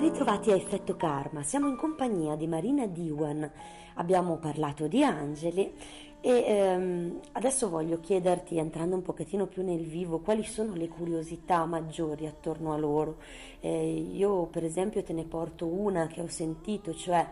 Ritrovati 0.00 0.50
a 0.50 0.56
Effetto 0.56 0.96
Karma, 0.96 1.42
siamo 1.42 1.68
in 1.68 1.76
compagnia 1.76 2.34
di 2.36 2.46
Marina 2.46 2.86
Diwan, 2.86 3.48
abbiamo 3.94 4.38
parlato 4.38 4.88
di 4.88 5.04
angeli 5.04 5.72
e 6.20 6.44
ehm, 6.46 7.20
adesso 7.32 7.68
voglio 7.68 8.00
chiederti, 8.00 8.56
entrando 8.56 8.96
un 8.96 9.02
pochettino 9.02 9.46
più 9.46 9.62
nel 9.62 9.84
vivo, 9.84 10.20
quali 10.20 10.42
sono 10.42 10.74
le 10.74 10.88
curiosità 10.88 11.64
maggiori 11.66 12.26
attorno 12.26 12.72
a 12.72 12.76
loro. 12.76 13.18
Eh, 13.60 14.10
io 14.12 14.46
per 14.46 14.64
esempio 14.64 15.02
te 15.02 15.12
ne 15.12 15.24
porto 15.24 15.66
una 15.66 16.06
che 16.06 16.22
ho 16.22 16.28
sentito, 16.28 16.94
cioè 16.94 17.28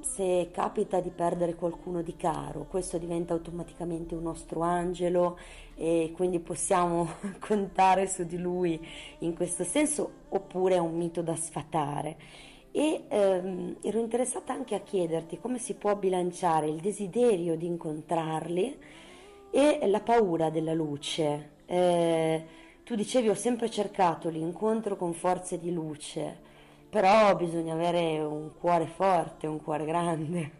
se 0.00 0.50
capita 0.52 1.00
di 1.00 1.10
perdere 1.10 1.54
qualcuno 1.54 2.02
di 2.02 2.14
caro, 2.16 2.66
questo 2.68 2.96
diventa 2.96 3.32
automaticamente 3.32 4.14
un 4.14 4.22
nostro 4.22 4.60
angelo 4.60 5.38
e 5.74 6.12
quindi 6.14 6.38
possiamo 6.38 7.08
contare 7.40 8.06
su 8.06 8.24
di 8.24 8.38
lui 8.38 8.80
in 9.18 9.34
questo 9.34 9.64
senso 9.64 10.12
oppure 10.28 10.76
è 10.76 10.78
un 10.78 10.96
mito 10.96 11.22
da 11.22 11.34
sfatare. 11.34 12.16
E 12.72 13.04
ehm, 13.08 13.78
ero 13.82 13.98
interessata 13.98 14.52
anche 14.52 14.76
a 14.76 14.80
chiederti 14.80 15.40
come 15.40 15.58
si 15.58 15.74
può 15.74 15.96
bilanciare 15.96 16.68
il 16.68 16.80
desiderio 16.80 17.56
di 17.56 17.66
incontrarli 17.66 18.78
e 19.50 19.86
la 19.86 20.00
paura 20.00 20.50
della 20.50 20.72
luce. 20.72 21.58
Eh, 21.66 22.44
tu 22.84 22.94
dicevi 22.94 23.28
ho 23.28 23.34
sempre 23.34 23.68
cercato 23.70 24.28
l'incontro 24.28 24.96
con 24.96 25.12
forze 25.14 25.58
di 25.58 25.72
luce 25.72 26.48
però 26.90 27.36
bisogna 27.36 27.74
avere 27.74 28.18
un 28.18 28.50
cuore 28.58 28.86
forte, 28.86 29.46
un 29.46 29.62
cuore 29.62 29.84
grande. 29.84 30.58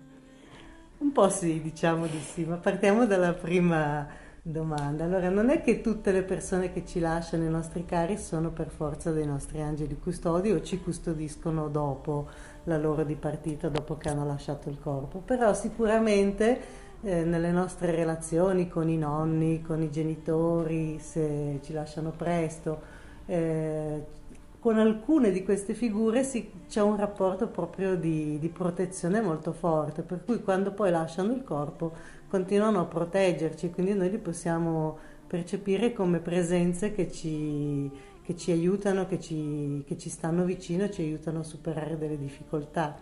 Un 0.98 1.12
po' 1.12 1.28
sì, 1.28 1.60
diciamo 1.60 2.06
di 2.06 2.20
sì, 2.20 2.44
ma 2.44 2.56
partiamo 2.56 3.06
dalla 3.06 3.32
prima 3.32 4.06
domanda. 4.42 5.04
Allora, 5.04 5.28
non 5.28 5.50
è 5.50 5.60
che 5.62 5.80
tutte 5.80 6.12
le 6.12 6.22
persone 6.22 6.72
che 6.72 6.84
ci 6.86 7.00
lasciano 7.00 7.44
i 7.44 7.50
nostri 7.50 7.84
cari 7.84 8.16
sono 8.16 8.50
per 8.50 8.68
forza 8.68 9.10
dei 9.10 9.26
nostri 9.26 9.60
angeli 9.60 9.98
custodi 9.98 10.50
o 10.52 10.62
ci 10.62 10.80
custodiscono 10.80 11.68
dopo 11.68 12.28
la 12.64 12.78
loro 12.78 13.02
dipartita, 13.04 13.68
dopo 13.68 13.96
che 13.96 14.08
hanno 14.08 14.26
lasciato 14.26 14.68
il 14.68 14.78
corpo, 14.78 15.18
però 15.18 15.52
sicuramente 15.52 16.60
eh, 17.02 17.24
nelle 17.24 17.50
nostre 17.50 17.90
relazioni 17.90 18.68
con 18.68 18.88
i 18.88 18.96
nonni, 18.96 19.62
con 19.62 19.82
i 19.82 19.90
genitori, 19.90 20.98
se 20.98 21.60
ci 21.62 21.72
lasciano 21.72 22.10
presto, 22.10 22.80
eh, 23.26 24.18
con 24.60 24.78
alcune 24.78 25.30
di 25.32 25.42
queste 25.42 25.72
figure 25.72 26.22
si, 26.22 26.50
c'è 26.68 26.82
un 26.82 26.96
rapporto 26.96 27.48
proprio 27.48 27.96
di, 27.96 28.38
di, 28.38 28.48
protezione 28.50 29.22
molto 29.22 29.52
forte, 29.52 30.02
per 30.02 30.22
cui 30.22 30.42
quando 30.42 30.72
poi 30.72 30.90
lasciano 30.90 31.32
il 31.32 31.42
corpo 31.42 31.92
continuano 32.28 32.80
a 32.80 32.84
proteggerci, 32.84 33.70
quindi 33.70 33.94
noi 33.94 34.10
li 34.10 34.18
possiamo 34.18 34.98
percepire 35.26 35.94
come 35.94 36.18
presenze 36.18 36.92
che 36.92 37.10
ci, 37.10 37.90
che 38.22 38.36
ci 38.36 38.50
aiutano, 38.50 39.06
che 39.06 39.18
ci, 39.18 39.82
che 39.86 39.96
ci 39.96 40.10
stanno 40.10 40.44
vicino, 40.44 40.90
ci 40.90 41.00
aiutano 41.00 41.40
a 41.40 41.44
superare 41.44 41.96
delle 41.96 42.18
difficoltà. 42.18 42.98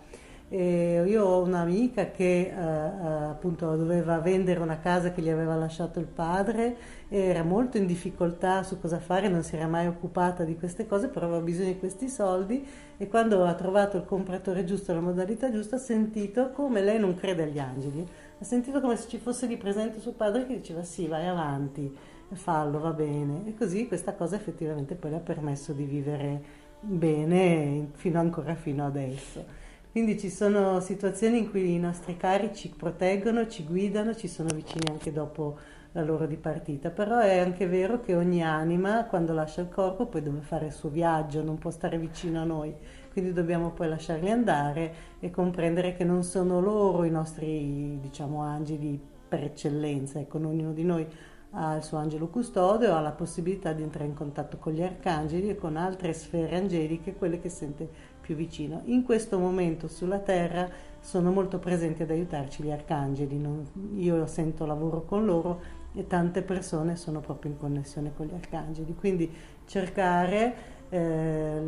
E 0.51 1.05
io 1.07 1.25
ho 1.27 1.43
un'amica 1.43 2.11
che 2.11 2.25
eh, 2.25 2.51
eh, 2.51 3.07
appunto 3.29 3.77
doveva 3.77 4.19
vendere 4.19 4.61
una 4.61 4.79
casa 4.79 5.13
che 5.13 5.21
gli 5.21 5.29
aveva 5.29 5.57
lasciato 5.57 5.99
il 5.99 6.07
padre, 6.07 6.77
era 7.09 7.43
molto 7.43 7.79
in 7.79 7.87
difficoltà 7.87 8.63
su 8.63 8.79
cosa 8.79 8.99
fare, 8.99 9.29
non 9.29 9.43
si 9.43 9.57
era 9.57 9.67
mai 9.67 9.87
occupata 9.87 10.45
di 10.45 10.57
queste 10.57 10.87
cose, 10.87 11.09
però 11.09 11.27
aveva 11.27 11.41
bisogno 11.41 11.69
di 11.69 11.79
questi 11.79 12.09
soldi 12.09 12.67
e 12.99 13.09
quando 13.09 13.45
ha 13.45 13.55
trovato 13.55 13.97
il 13.97 14.05
compratore 14.05 14.65
giusto, 14.65 14.93
la 14.93 15.01
modalità 15.01 15.51
giusta, 15.51 15.77
ha 15.77 15.79
sentito 15.79 16.51
come 16.51 16.83
lei 16.83 16.99
non 16.99 17.15
crede 17.15 17.45
agli 17.45 17.59
angeli, 17.59 18.07
ha 18.39 18.45
sentito 18.45 18.81
come 18.81 18.97
se 18.97 19.09
ci 19.09 19.19
fosse 19.19 19.47
lì 19.47 19.57
presente 19.57 20.01
suo 20.01 20.13
padre 20.13 20.47
che 20.47 20.57
diceva 20.57 20.83
sì, 20.83 21.07
vai 21.07 21.27
avanti, 21.27 21.97
fallo, 22.35 22.79
va 22.79 22.93
bene. 22.93 23.47
E 23.47 23.55
così 23.55 23.89
questa 23.89 24.13
cosa 24.13 24.37
effettivamente 24.37 24.95
poi 24.95 25.11
le 25.11 25.17
ha 25.17 25.21
permesso 25.21 25.73
di 25.73 25.85
vivere 25.85 26.43
bene 26.81 27.89
fino 27.95 28.21
ancora 28.21 28.55
fino 28.55 28.85
adesso. 28.85 29.45
Quindi 29.91 30.19
ci 30.19 30.29
sono 30.29 30.81
situazioni 30.81 31.39
in 31.39 31.51
cui 31.51 31.73
i 31.73 31.79
nostri 31.79 32.17
cari 32.17 32.55
ci 32.55 32.69
proteggono, 32.69 33.49
ci 33.49 33.65
guidano, 33.65 34.15
ci 34.15 34.29
sono 34.29 34.51
vicini 34.55 34.89
anche 34.91 35.11
dopo 35.11 35.59
la 35.99 36.05
loro 36.05 36.27
dipartita, 36.27 36.91
però 36.91 37.19
è 37.19 37.39
anche 37.39 37.67
vero 37.67 38.01
che 38.01 38.15
ogni 38.15 38.43
anima 38.43 39.05
quando 39.07 39.33
lascia 39.33 39.63
il 39.63 39.69
corpo 39.69 40.07
poi 40.07 40.23
deve 40.23 40.41
fare 40.41 40.67
il 40.67 40.73
suo 40.73 40.89
viaggio, 40.89 41.43
non 41.43 41.59
può 41.59 41.71
stare 41.71 41.99
vicino 41.99 42.41
a 42.41 42.45
noi, 42.45 42.73
quindi 43.11 43.33
dobbiamo 43.33 43.71
poi 43.71 43.89
lasciarli 43.89 44.31
andare 44.31 44.95
e 45.19 45.31
comprendere 45.31 45.95
che 45.95 46.05
non 46.05 46.23
sono 46.23 46.61
loro 46.61 47.03
i 47.03 47.11
nostri, 47.11 47.99
diciamo, 48.01 48.43
angeli 48.43 49.01
per 49.29 49.43
eccellenza, 49.43 50.21
ecco, 50.21 50.39
ognuno 50.39 50.73
di 50.73 50.85
noi 50.85 51.07
ha 51.53 51.77
il 51.77 51.83
suo 51.83 51.97
angelo 51.97 52.29
custode 52.29 52.89
o 52.89 52.95
ha 52.95 53.01
la 53.01 53.13
possibilità 53.13 53.73
di 53.73 53.83
entrare 53.83 54.07
in 54.07 54.15
contatto 54.15 54.59
con 54.59 54.73
gli 54.73 54.83
arcangeli 54.83 55.49
e 55.49 55.57
con 55.57 55.77
altre 55.77 56.13
sfere 56.13 56.57
angeliche, 56.57 57.15
quelle 57.15 57.41
che 57.41 57.49
sente 57.49 57.89
più 58.21 58.37
vicino. 58.37 58.83
In 58.85 59.03
questo 59.03 59.39
momento 59.39 59.89
sulla 59.89 60.19
Terra 60.19 60.69
sono 61.01 61.31
molto 61.31 61.59
presenti 61.59 62.03
ad 62.03 62.11
aiutarci 62.11 62.63
gli 62.63 62.71
arcangeli, 62.71 63.39
non, 63.39 63.65
io 63.95 64.27
sento 64.27 64.67
lavoro 64.67 65.05
con 65.05 65.25
loro 65.25 65.61
e 65.95 66.07
tante 66.07 66.43
persone 66.43 66.97
sono 66.97 67.21
proprio 67.21 67.51
in 67.51 67.59
connessione 67.59 68.13
con 68.15 68.27
gli 68.27 68.35
arcangeli, 68.35 68.95
quindi 68.95 69.31
cercare 69.67 70.77
eh, 70.91 71.61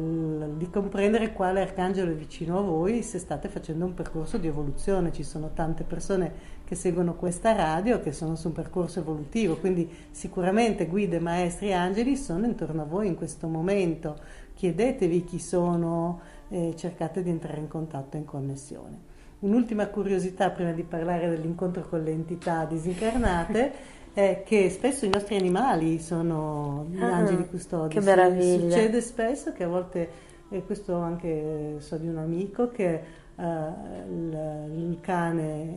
di 0.56 0.70
comprendere 0.70 1.32
quale 1.32 1.60
arcangelo 1.60 2.10
è 2.10 2.14
vicino 2.14 2.58
a 2.58 2.62
voi 2.62 3.02
se 3.02 3.18
state 3.18 3.48
facendo 3.48 3.84
un 3.84 3.94
percorso 3.94 4.38
di 4.38 4.46
evoluzione. 4.46 5.12
Ci 5.12 5.22
sono 5.22 5.50
tante 5.52 5.84
persone 5.84 6.58
che 6.64 6.74
seguono 6.74 7.14
questa 7.14 7.52
radio 7.52 8.00
che 8.00 8.12
sono 8.12 8.36
su 8.36 8.48
un 8.48 8.54
percorso 8.54 9.00
evolutivo, 9.00 9.56
quindi 9.56 9.90
sicuramente 10.10 10.86
guide, 10.86 11.18
maestri 11.18 11.68
e 11.68 11.72
angeli 11.72 12.16
sono 12.16 12.46
intorno 12.46 12.82
a 12.82 12.86
voi 12.86 13.08
in 13.08 13.16
questo 13.16 13.46
momento. 13.46 14.16
Chiedetevi 14.54 15.24
chi 15.24 15.38
sono, 15.38 16.20
e 16.48 16.74
cercate 16.76 17.22
di 17.22 17.30
entrare 17.30 17.60
in 17.60 17.68
contatto 17.68 18.16
e 18.16 18.20
in 18.20 18.26
connessione. 18.26 19.08
Un'ultima 19.40 19.86
curiosità 19.86 20.50
prima 20.50 20.72
di 20.72 20.82
parlare 20.82 21.28
dell'incontro 21.30 21.88
con 21.88 22.02
le 22.02 22.10
entità 22.10 22.66
disincarnate 22.66 23.72
è 24.12 24.42
che 24.44 24.70
spesso 24.70 25.04
i 25.04 25.08
nostri 25.08 25.36
animali 25.36 25.98
sono 25.98 26.86
gli 26.90 27.00
ah, 27.00 27.16
angeli 27.16 27.48
custodi. 27.48 27.94
Che 27.94 28.00
meraviglia! 28.00 28.70
Succede 28.70 29.00
spesso 29.00 29.52
che 29.52 29.64
a 29.64 29.68
volte, 29.68 30.08
e 30.48 30.64
questo 30.64 30.96
anche 30.96 31.76
so 31.78 31.96
di 31.96 32.08
un 32.08 32.18
amico, 32.18 32.70
che 32.70 33.02
uh, 33.34 33.42
il, 33.42 34.70
il, 34.76 34.98
cane, 35.00 35.76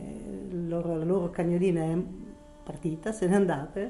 il 0.50 0.68
loro, 0.68 0.96
la 0.96 1.04
loro 1.04 1.30
cagnolina 1.30 1.82
è 1.82 1.96
partita, 2.62 3.12
se 3.12 3.26
n'è 3.26 3.34
andata 3.34 3.80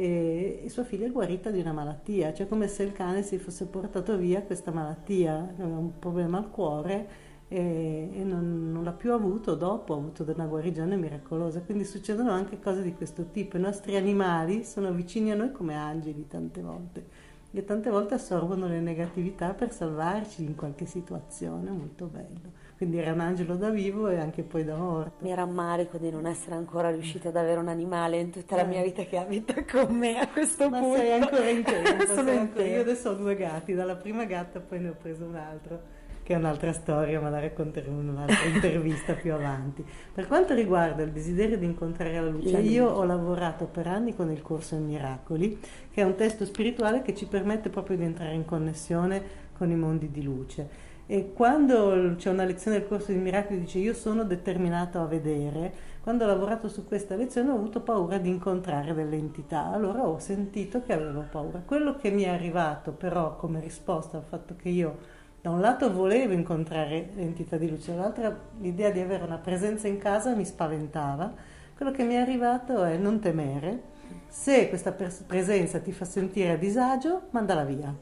e, 0.00 0.64
sua 0.68 0.84
figlia 0.84 1.06
è 1.06 1.10
guarita 1.10 1.50
di 1.50 1.58
una 1.58 1.72
malattia, 1.72 2.32
cioè 2.32 2.46
come 2.46 2.68
se 2.68 2.84
il 2.84 2.92
cane 2.92 3.22
si 3.22 3.36
fosse 3.36 3.66
portato 3.66 4.16
via 4.16 4.42
questa 4.42 4.70
malattia, 4.70 5.34
aveva 5.58 5.76
un 5.76 5.98
problema 5.98 6.38
al 6.38 6.50
cuore 6.50 7.26
e, 7.48 8.10
e 8.12 8.24
non, 8.24 8.72
non, 8.72 8.84
l'ha 8.84 8.92
più 8.92 9.12
avuto 9.12 9.54
dopo, 9.54 9.94
ha 9.94 9.96
avuto 9.96 10.24
una 10.34 10.46
guarigione 10.46 10.96
miracolosa, 10.96 11.62
quindi 11.62 11.84
succedono 11.84 12.30
anche 12.30 12.60
cose 12.60 12.82
di 12.82 12.94
questo 12.94 13.30
tipo, 13.30 13.56
i 13.56 13.60
nostri 13.60 13.96
animali 13.96 14.64
sono 14.64 14.92
vicini 14.92 15.32
a 15.32 15.34
noi 15.34 15.50
come 15.50 15.74
angeli 15.74 16.26
tante 16.28 16.60
volte 16.60 17.26
e 17.50 17.64
tante 17.64 17.88
volte 17.88 18.14
assorbono 18.14 18.68
le 18.68 18.80
negatività 18.80 19.54
per 19.54 19.72
salvarci 19.72 20.44
in 20.44 20.54
qualche 20.54 20.84
situazione, 20.84 21.70
molto 21.70 22.04
bello. 22.04 22.66
Quindi 22.76 22.98
era 22.98 23.12
un 23.12 23.20
angelo 23.20 23.56
da 23.56 23.70
vivo 23.70 24.08
e 24.08 24.18
anche 24.18 24.42
poi 24.42 24.64
da 24.64 24.76
morto. 24.76 25.24
Mi 25.24 25.34
rammarico 25.34 25.96
di 25.96 26.10
non 26.10 26.26
essere 26.26 26.54
ancora 26.54 26.90
riuscita 26.90 27.30
ad 27.30 27.36
avere 27.36 27.58
un 27.58 27.68
animale 27.68 28.18
in 28.20 28.30
tutta 28.30 28.54
la 28.54 28.64
mia 28.64 28.82
vita 28.82 29.02
che 29.04 29.16
abita 29.16 29.64
con 29.64 29.96
me 29.96 30.18
a 30.20 30.28
questo 30.28 30.68
Ma 30.68 30.78
punto. 30.78 30.98
sei 30.98 31.12
ancora 31.20 31.48
in 31.48 31.62
tempo. 31.64 32.04
Sono 32.14 32.30
in 32.30 32.52
tempo. 32.52 32.60
Io 32.60 32.80
adesso 32.82 33.10
ho 33.10 33.14
due 33.14 33.34
gatti, 33.34 33.74
dalla 33.74 33.96
prima 33.96 34.24
gatta 34.26 34.60
poi 34.60 34.80
ne 34.80 34.90
ho 34.90 34.96
preso 34.96 35.24
un 35.24 35.34
altro 35.34 35.97
che 36.28 36.34
è 36.34 36.36
un'altra 36.36 36.74
storia, 36.74 37.22
ma 37.22 37.30
la 37.30 37.40
racconteremo 37.40 38.02
in 38.02 38.08
un'altra 38.10 38.44
intervista 38.52 39.14
più 39.14 39.32
avanti. 39.32 39.82
Per 40.12 40.26
quanto 40.26 40.52
riguarda 40.52 41.02
il 41.02 41.10
desiderio 41.10 41.56
di 41.56 41.64
incontrare 41.64 42.20
la 42.20 42.28
luce, 42.28 42.58
io 42.58 42.86
ho 42.86 43.02
lavorato 43.04 43.64
per 43.64 43.86
anni 43.86 44.14
con 44.14 44.30
il 44.30 44.42
corso 44.42 44.74
in 44.74 44.84
Miracoli, 44.84 45.58
che 45.90 46.02
è 46.02 46.04
un 46.04 46.16
testo 46.16 46.44
spirituale 46.44 47.00
che 47.00 47.14
ci 47.14 47.24
permette 47.24 47.70
proprio 47.70 47.96
di 47.96 48.04
entrare 48.04 48.34
in 48.34 48.44
connessione 48.44 49.22
con 49.56 49.70
i 49.70 49.74
mondi 49.74 50.10
di 50.10 50.22
luce. 50.22 50.68
E 51.06 51.32
quando 51.32 52.16
c'è 52.18 52.28
una 52.28 52.44
lezione 52.44 52.78
del 52.78 52.86
corso 52.86 53.10
di 53.10 53.16
miracoli 53.16 53.60
dice 53.60 53.78
io 53.78 53.94
sono 53.94 54.24
determinato 54.24 55.00
a 55.00 55.06
vedere, 55.06 55.72
quando 56.02 56.24
ho 56.24 56.26
lavorato 56.26 56.68
su 56.68 56.86
questa 56.86 57.16
lezione 57.16 57.48
ho 57.48 57.54
avuto 57.54 57.80
paura 57.80 58.18
di 58.18 58.28
incontrare 58.28 58.92
delle 58.92 59.16
entità, 59.16 59.72
allora 59.72 60.06
ho 60.06 60.18
sentito 60.18 60.82
che 60.82 60.92
avevo 60.92 61.24
paura. 61.30 61.62
Quello 61.64 61.96
che 61.96 62.10
mi 62.10 62.24
è 62.24 62.28
arrivato 62.28 62.92
però 62.92 63.36
come 63.36 63.60
risposta 63.60 64.18
al 64.18 64.24
fatto 64.24 64.54
che 64.56 64.68
io 64.68 65.16
da 65.40 65.50
un 65.50 65.60
lato 65.60 65.92
volevo 65.92 66.32
incontrare 66.32 67.10
l'entità 67.14 67.56
di 67.56 67.68
luce, 67.68 67.94
dall'altro 67.94 68.36
l'idea 68.60 68.90
di 68.90 69.00
avere 69.00 69.24
una 69.24 69.38
presenza 69.38 69.86
in 69.86 69.98
casa 69.98 70.34
mi 70.34 70.44
spaventava, 70.44 71.32
quello 71.76 71.92
che 71.92 72.02
mi 72.02 72.14
è 72.14 72.18
arrivato 72.18 72.82
è 72.82 72.96
non 72.96 73.20
temere, 73.20 73.96
se 74.26 74.68
questa 74.68 74.92
presenza 74.92 75.78
ti 75.78 75.92
fa 75.92 76.04
sentire 76.04 76.52
a 76.52 76.56
disagio, 76.56 77.28
mandala 77.30 77.64
via. 77.64 77.94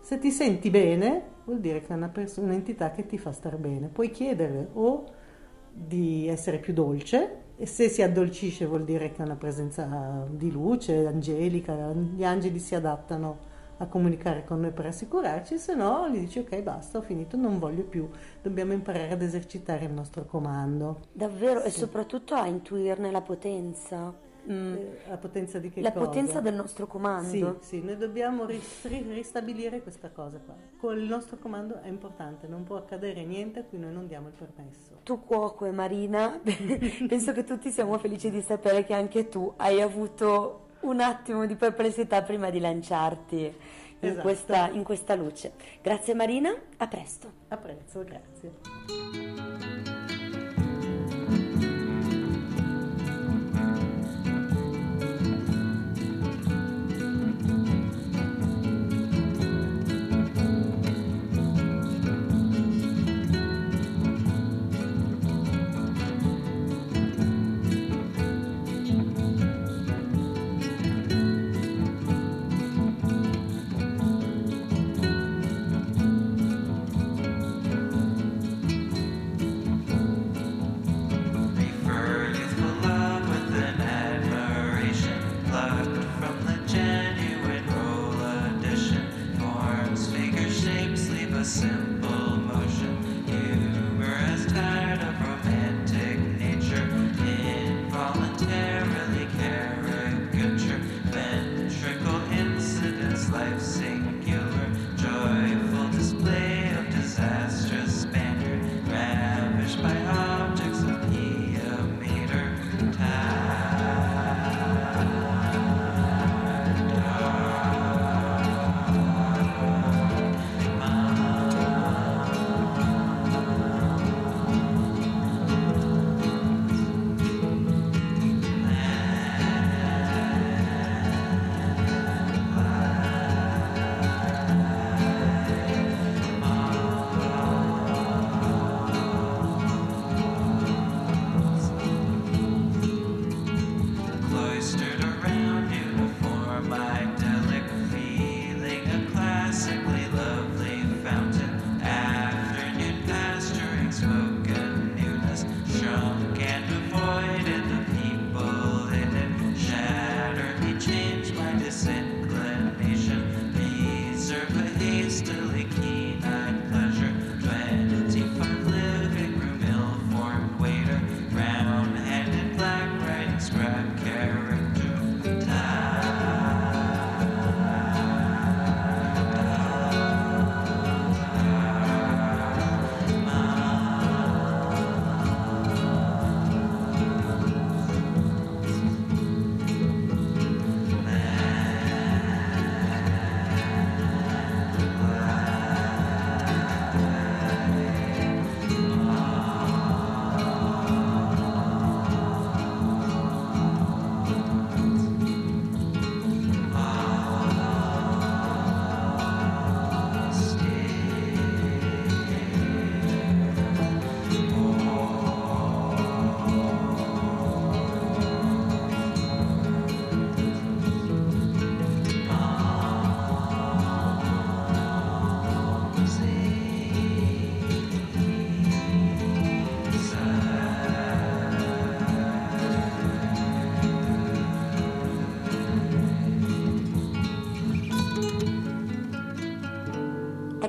Se 0.00 0.18
ti 0.18 0.30
senti 0.30 0.70
bene, 0.70 1.22
vuol 1.44 1.60
dire 1.60 1.80
che 1.80 1.92
è 1.92 1.96
una 1.96 2.08
pers- 2.08 2.36
un'entità 2.38 2.90
che 2.90 3.06
ti 3.06 3.18
fa 3.18 3.32
star 3.32 3.56
bene. 3.56 3.88
Puoi 3.88 4.10
chiedere 4.10 4.68
o 4.72 5.04
di 5.70 6.26
essere 6.28 6.58
più 6.58 6.72
dolce 6.72 7.46
e 7.56 7.66
se 7.66 7.88
si 7.88 8.02
addolcisce 8.02 8.66
vuol 8.66 8.84
dire 8.84 9.12
che 9.12 9.22
è 9.22 9.24
una 9.24 9.36
presenza 9.36 10.26
di 10.30 10.50
luce, 10.50 11.06
angelica, 11.06 11.92
gli 11.92 12.24
angeli 12.24 12.58
si 12.58 12.74
adattano 12.74 13.47
a 13.78 13.86
comunicare 13.86 14.44
con 14.44 14.60
noi 14.60 14.70
per 14.70 14.86
assicurarci, 14.86 15.58
se 15.58 15.74
no 15.74 16.08
gli 16.08 16.18
dici 16.18 16.40
ok 16.40 16.60
basta, 16.62 16.98
ho 16.98 17.02
finito, 17.02 17.36
non 17.36 17.58
voglio 17.58 17.82
più, 17.82 18.08
dobbiamo 18.42 18.72
imparare 18.72 19.10
ad 19.10 19.22
esercitare 19.22 19.84
il 19.84 19.92
nostro 19.92 20.24
comando. 20.24 21.00
Davvero, 21.12 21.60
sì. 21.60 21.66
e 21.66 21.70
soprattutto 21.70 22.34
a 22.34 22.46
intuirne 22.46 23.10
la 23.10 23.20
potenza. 23.20 24.26
Mm. 24.50 24.76
La 25.08 25.18
potenza 25.18 25.58
di 25.58 25.68
che 25.68 25.82
la 25.82 25.92
cosa? 25.92 26.06
potenza 26.06 26.40
del 26.40 26.54
nostro 26.54 26.86
comando. 26.86 27.58
Sì, 27.60 27.76
sì, 27.76 27.82
noi 27.82 27.98
dobbiamo 27.98 28.46
ristabilire 28.46 29.82
questa 29.82 30.08
cosa 30.08 30.38
qua. 30.38 30.54
Con 30.78 30.98
il 30.98 31.04
nostro 31.04 31.36
comando 31.36 31.82
è 31.82 31.88
importante, 31.88 32.46
non 32.46 32.64
può 32.64 32.76
accadere 32.76 33.24
niente 33.24 33.60
a 33.60 33.64
cui 33.64 33.78
noi 33.78 33.92
non 33.92 34.06
diamo 34.06 34.28
il 34.28 34.32
permesso. 34.32 35.00
Tu 35.02 35.22
cuoco 35.22 35.66
e 35.66 35.70
Marina, 35.70 36.40
penso 37.06 37.32
che 37.32 37.44
tutti 37.44 37.70
siamo 37.70 37.98
felici 37.98 38.30
di 38.30 38.40
sapere 38.40 38.84
che 38.84 38.94
anche 38.94 39.28
tu 39.28 39.52
hai 39.56 39.82
avuto 39.82 40.67
un 40.80 41.00
attimo 41.00 41.46
di 41.46 41.54
perplessità 41.54 42.22
prima 42.22 42.50
di 42.50 42.60
lanciarti 42.60 43.54
in, 44.00 44.08
esatto. 44.08 44.22
questa, 44.22 44.68
in 44.70 44.82
questa 44.82 45.14
luce. 45.14 45.52
Grazie 45.82 46.14
Marina, 46.14 46.54
a 46.76 46.88
presto. 46.88 47.32
A 47.48 47.56
presto, 47.56 48.04
grazie. 48.04 50.07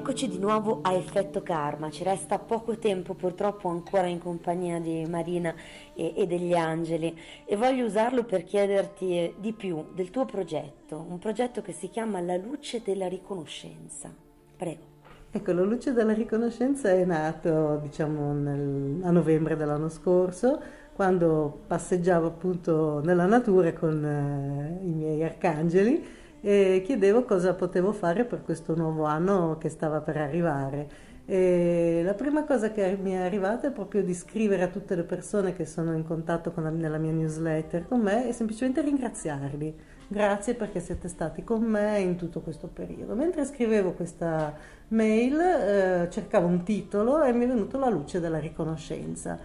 Eccoci 0.09 0.27
di 0.27 0.39
nuovo 0.39 0.79
a 0.81 0.93
effetto 0.93 1.43
karma, 1.43 1.91
ci 1.91 2.03
resta 2.03 2.39
poco 2.39 2.79
tempo 2.79 3.13
purtroppo 3.13 3.69
ancora 3.69 4.07
in 4.07 4.17
compagnia 4.17 4.79
di 4.79 5.05
Marina 5.07 5.53
e, 5.93 6.13
e, 6.15 6.25
degli 6.25 6.55
angeli 6.55 7.15
e 7.45 7.55
voglio 7.55 7.85
usarlo 7.85 8.23
per 8.23 8.43
chiederti 8.43 9.35
di 9.37 9.53
più 9.53 9.85
del 9.93 10.09
tuo 10.09 10.25
progetto, 10.25 11.05
un 11.07 11.19
progetto 11.19 11.61
che 11.61 11.73
si 11.73 11.89
chiama 11.89 12.21
La 12.21 12.37
luce 12.37 12.81
della 12.83 13.07
riconoscenza. 13.07 14.11
Prego. 14.57 14.81
Ecco, 15.29 15.51
la 15.51 15.61
luce 15.61 15.93
della 15.93 16.13
riconoscenza 16.13 16.89
è 16.89 17.05
nato 17.05 17.77
diciamo 17.83 18.33
nel, 18.33 19.01
a 19.03 19.11
novembre 19.11 19.55
dell'anno 19.55 19.89
scorso 19.89 20.59
quando 20.95 21.65
passeggiavo 21.67 22.25
appunto 22.25 22.99
nella 23.03 23.27
natura 23.27 23.73
con 23.73 24.03
eh, 24.03 24.85
i 24.87 24.89
miei 24.89 25.23
arcangeli 25.23 26.17
e 26.41 26.81
chiedevo 26.85 27.23
cosa 27.23 27.53
potevo 27.53 27.91
fare 27.91 28.25
per 28.25 28.41
questo 28.43 28.75
nuovo 28.75 29.03
anno 29.03 29.57
che 29.59 29.69
stava 29.69 30.01
per 30.01 30.17
arrivare. 30.17 31.07
E 31.25 32.01
la 32.03 32.15
prima 32.15 32.43
cosa 32.43 32.71
che 32.71 32.97
mi 32.99 33.11
è 33.11 33.17
arrivata 33.17 33.67
è 33.67 33.71
proprio 33.71 34.01
di 34.03 34.15
scrivere 34.15 34.63
a 34.63 34.67
tutte 34.67 34.95
le 34.95 35.03
persone 35.03 35.53
che 35.53 35.65
sono 35.65 35.93
in 35.93 36.03
contatto 36.03 36.51
la, 36.55 36.69
nella 36.69 36.97
mia 36.97 37.11
newsletter 37.11 37.87
con 37.87 38.01
me 38.01 38.27
e 38.27 38.33
semplicemente 38.33 38.81
ringraziarli. 38.81 39.75
Grazie 40.07 40.55
perché 40.55 40.79
siete 40.79 41.07
stati 41.07 41.43
con 41.43 41.61
me 41.61 41.99
in 41.99 42.15
tutto 42.15 42.39
questo 42.39 42.65
periodo. 42.65 43.13
Mentre 43.13 43.45
scrivevo 43.45 43.91
questa 43.91 44.55
mail 44.87 45.39
eh, 45.39 46.07
cercavo 46.09 46.47
un 46.47 46.63
titolo 46.63 47.21
e 47.21 47.31
mi 47.31 47.45
è 47.45 47.47
venuto 47.47 47.77
la 47.77 47.89
luce 47.89 48.19
della 48.19 48.39
riconoscenza 48.39 49.37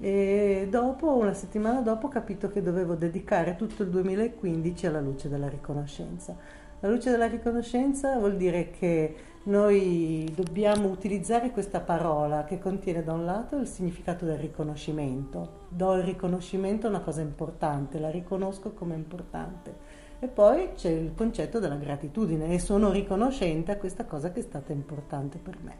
e 0.00 0.68
dopo, 0.70 1.16
una 1.16 1.34
settimana 1.34 1.80
dopo, 1.80 2.06
ho 2.06 2.10
capito 2.10 2.48
che 2.48 2.62
dovevo 2.62 2.94
dedicare 2.94 3.56
tutto 3.56 3.82
il 3.82 3.90
2015 3.90 4.86
alla 4.86 5.00
luce 5.00 5.28
della 5.28 5.48
riconoscenza. 5.48 6.36
La 6.80 6.88
luce 6.88 7.10
della 7.10 7.26
riconoscenza 7.26 8.16
vuol 8.16 8.36
dire 8.36 8.70
che 8.70 9.16
noi 9.44 10.30
dobbiamo 10.32 10.88
utilizzare 10.88 11.50
questa 11.50 11.80
parola 11.80 12.44
che 12.44 12.60
contiene 12.60 13.02
da 13.02 13.12
un 13.12 13.24
lato 13.24 13.56
il 13.56 13.66
significato 13.66 14.24
del 14.24 14.38
riconoscimento. 14.38 15.66
Do 15.68 15.94
il 15.94 16.04
riconoscimento 16.04 16.86
a 16.86 16.90
una 16.90 17.00
cosa 17.00 17.20
importante, 17.20 17.98
la 17.98 18.10
riconosco 18.10 18.72
come 18.72 18.94
importante. 18.94 19.74
E 20.20 20.28
poi 20.28 20.70
c'è 20.74 20.90
il 20.90 21.14
concetto 21.16 21.58
della 21.58 21.76
gratitudine 21.76 22.52
e 22.52 22.60
sono 22.60 22.92
riconoscente 22.92 23.72
a 23.72 23.76
questa 23.76 24.04
cosa 24.04 24.30
che 24.30 24.40
è 24.40 24.42
stata 24.42 24.72
importante 24.72 25.38
per 25.38 25.56
me. 25.60 25.76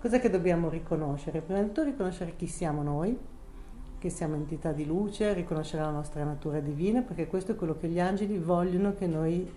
Cos'è 0.00 0.20
che 0.20 0.28
dobbiamo 0.28 0.68
riconoscere? 0.68 1.40
Prima 1.40 1.60
di 1.60 1.68
tutto 1.68 1.84
riconoscere 1.84 2.36
chi 2.36 2.46
siamo 2.46 2.82
noi, 2.82 3.16
che 4.04 4.10
siamo 4.10 4.34
entità 4.34 4.72
di 4.72 4.84
luce, 4.84 5.32
riconoscere 5.32 5.82
la 5.82 5.88
nostra 5.88 6.22
natura 6.24 6.60
divina, 6.60 7.00
perché 7.00 7.26
questo 7.26 7.52
è 7.52 7.56
quello 7.56 7.78
che 7.78 7.88
gli 7.88 7.98
angeli 7.98 8.36
vogliono 8.36 8.92
che 8.92 9.06
noi 9.06 9.50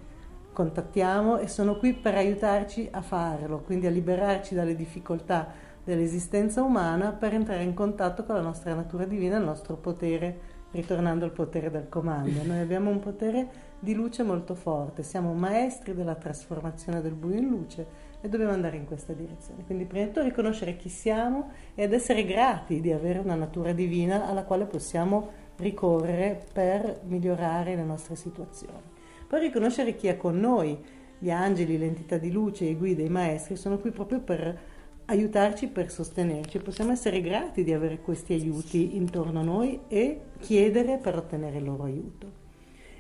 contattiamo 0.54 1.38
e 1.38 1.50
sono 1.50 1.76
qui 1.76 1.92
per 1.92 2.16
aiutarci 2.16 2.88
a 2.90 3.02
farlo, 3.02 3.60
quindi 3.60 3.88
a 3.88 3.90
liberarci 3.90 4.56
dalle 4.56 4.74
difficoltà 4.74 5.52
dell'esistenza 5.84 6.64
umana 6.64 7.12
per 7.12 7.34
entrare 7.34 7.64
in 7.64 7.74
contatto 7.74 8.24
con 8.24 8.36
la 8.36 8.42
nostra 8.42 8.74
natura 8.74 9.04
divina, 9.04 9.36
il 9.36 9.44
nostro 9.44 9.76
potere, 9.76 10.40
ritornando 10.72 11.26
al 11.26 11.32
potere 11.32 11.70
del 11.70 11.90
comando. 11.90 12.42
Noi 12.46 12.60
abbiamo 12.60 12.90
un 12.90 13.00
potere 13.00 13.50
di 13.78 13.94
luce 13.94 14.24
molto 14.24 14.56
forte, 14.56 15.04
siamo 15.04 15.34
maestri 15.34 15.94
della 15.94 16.16
trasformazione 16.16 17.02
del 17.02 17.16
buio 17.16 17.38
in 17.38 17.50
luce 17.50 17.86
e 18.22 18.30
dobbiamo 18.30 18.52
andare 18.52 18.78
in 18.78 18.86
questa 18.86 19.14
direzione. 19.14 19.64
Quindi 19.66 19.86
prima 19.86 20.06
di 20.06 20.12
tutto 20.12 20.24
riconoscere 20.24 20.76
chi 20.76 20.90
siamo 20.90 21.52
ed 21.76 21.94
essere 21.94 22.26
grati 22.26 22.82
di 22.82 22.92
avere 22.92 23.20
una 23.20 23.36
natura 23.36 23.74
divina 23.74 24.28
alla 24.28 24.44
quale 24.44 24.66
possiamo 24.66 25.46
ricorrere 25.58 26.44
per 26.52 27.02
migliorare 27.06 27.76
le 27.76 27.84
nostre 27.84 28.16
situazioni. 28.16 28.96
Poi 29.28 29.40
riconoscere 29.40 29.96
chi 29.96 30.08
è 30.08 30.18
con 30.18 30.40
noi, 30.40 30.78
gli 31.20 31.30
angeli, 31.30 31.78
l'entità 31.78 32.18
di 32.18 32.32
luce, 32.32 32.66
i 32.66 32.76
guide, 32.76 33.04
i 33.04 33.10
maestri 33.10 33.56
sono 33.56 33.78
qui 33.78 33.92
proprio 33.92 34.20
per 34.20 34.58
aiutarci, 35.06 35.68
per 35.68 35.92
sostenerci. 35.92 36.60
Possiamo 36.60 36.92
essere 36.92 37.22
grati 37.22 37.64
di 37.64 37.74
avere 37.74 38.00
questi 38.00 38.34
aiuti 38.34 38.96
intorno 38.96 39.40
a 39.40 39.44
noi 39.44 39.82
e 39.88 40.22
chiedere 40.40 40.98
per 40.98 41.18
ottenere 41.18 41.58
il 41.58 41.64
loro 41.64 41.84
aiuto. 41.84 42.46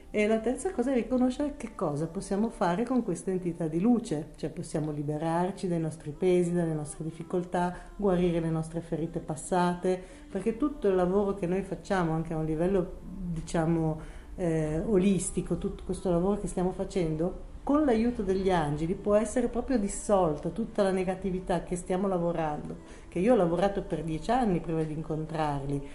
E 0.10 0.26
la 0.26 0.40
terza 0.40 0.72
cosa 0.72 0.92
è 0.92 0.94
riconoscere 0.94 1.56
che 1.58 1.76
cosa 1.76 2.08
possiamo 2.08 2.50
fare 2.50 2.86
con 2.86 3.04
questa 3.04 3.30
entità 3.30 3.68
di 3.68 3.82
luce, 3.82 4.30
cioè 4.38 4.50
possiamo 4.50 4.92
liberarci 4.92 5.68
dai 5.68 5.82
nostri 5.82 6.12
pesi, 6.12 6.54
dalle 6.54 6.74
nostre 6.74 7.04
difficoltà, 7.04 7.76
guarire 7.98 8.40
le 8.40 8.50
nostre 8.50 8.80
ferite 8.80 9.20
passate, 9.20 10.02
perché 10.30 10.56
tutto 10.56 10.88
il 10.88 10.96
lavoro 10.96 11.34
che 11.34 11.46
noi 11.46 11.62
facciamo 11.62 12.14
anche 12.14 12.34
a 12.34 12.38
un 12.38 12.46
livello 12.46 13.00
diciamo 13.04 14.00
eh, 14.38 14.82
olistico, 14.88 15.58
tutto 15.58 15.84
questo 15.84 16.10
lavoro 16.10 16.40
che 16.40 16.48
stiamo 16.48 16.72
facendo, 16.72 17.56
con 17.68 17.84
l'aiuto 17.84 18.24
degli 18.24 18.50
angeli 18.50 18.96
può 18.96 19.16
essere 19.16 19.50
proprio 19.50 19.78
dissolta 19.78 20.48
tutta 20.52 20.84
la 20.84 20.92
negatività 20.92 21.64
che 21.64 21.76
stiamo 21.76 22.08
lavorando, 22.08 22.78
che 23.10 23.20
io 23.20 23.34
ho 23.34 23.36
lavorato 23.36 23.82
per 23.82 24.04
dieci 24.04 24.32
anni 24.32 24.62
prima 24.62 24.84
di 24.84 24.94
incontrarli, 24.94 25.86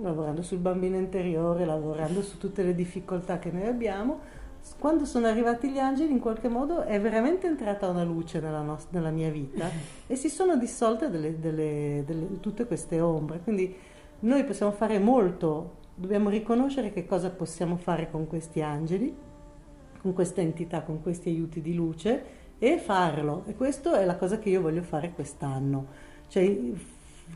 lavorando 0.00 0.42
sul 0.42 0.58
bambino 0.58 0.96
interiore, 0.96 1.64
lavorando 1.64 2.22
su 2.22 2.38
tutte 2.38 2.62
le 2.62 2.74
difficoltà 2.74 3.38
che 3.38 3.50
noi 3.50 3.66
abbiamo, 3.66 4.20
quando 4.78 5.04
sono 5.04 5.26
arrivati 5.26 5.70
gli 5.70 5.78
angeli 5.78 6.12
in 6.12 6.20
qualche 6.20 6.48
modo 6.48 6.82
è 6.82 6.98
veramente 6.98 7.46
entrata 7.46 7.88
una 7.88 8.02
luce 8.02 8.40
nella, 8.40 8.62
nostra, 8.62 8.98
nella 8.98 9.10
mia 9.10 9.30
vita 9.30 9.68
e 10.06 10.16
si 10.16 10.30
sono 10.30 10.56
dissolte 10.56 11.10
delle, 11.10 11.38
delle, 11.38 12.02
delle, 12.06 12.40
tutte 12.40 12.66
queste 12.66 13.00
ombre. 13.00 13.40
Quindi 13.40 13.74
noi 14.20 14.44
possiamo 14.44 14.72
fare 14.72 14.98
molto, 14.98 15.76
dobbiamo 15.94 16.30
riconoscere 16.30 16.92
che 16.92 17.04
cosa 17.04 17.30
possiamo 17.30 17.76
fare 17.76 18.10
con 18.10 18.26
questi 18.26 18.62
angeli, 18.62 19.14
con 20.00 20.14
questa 20.14 20.40
entità, 20.40 20.82
con 20.82 21.02
questi 21.02 21.28
aiuti 21.28 21.60
di 21.60 21.74
luce 21.74 22.24
e 22.58 22.78
farlo. 22.78 23.42
E 23.46 23.54
questa 23.54 24.00
è 24.00 24.04
la 24.04 24.16
cosa 24.16 24.38
che 24.38 24.48
io 24.48 24.62
voglio 24.62 24.82
fare 24.82 25.12
quest'anno. 25.12 25.86
Cioè 26.26 26.42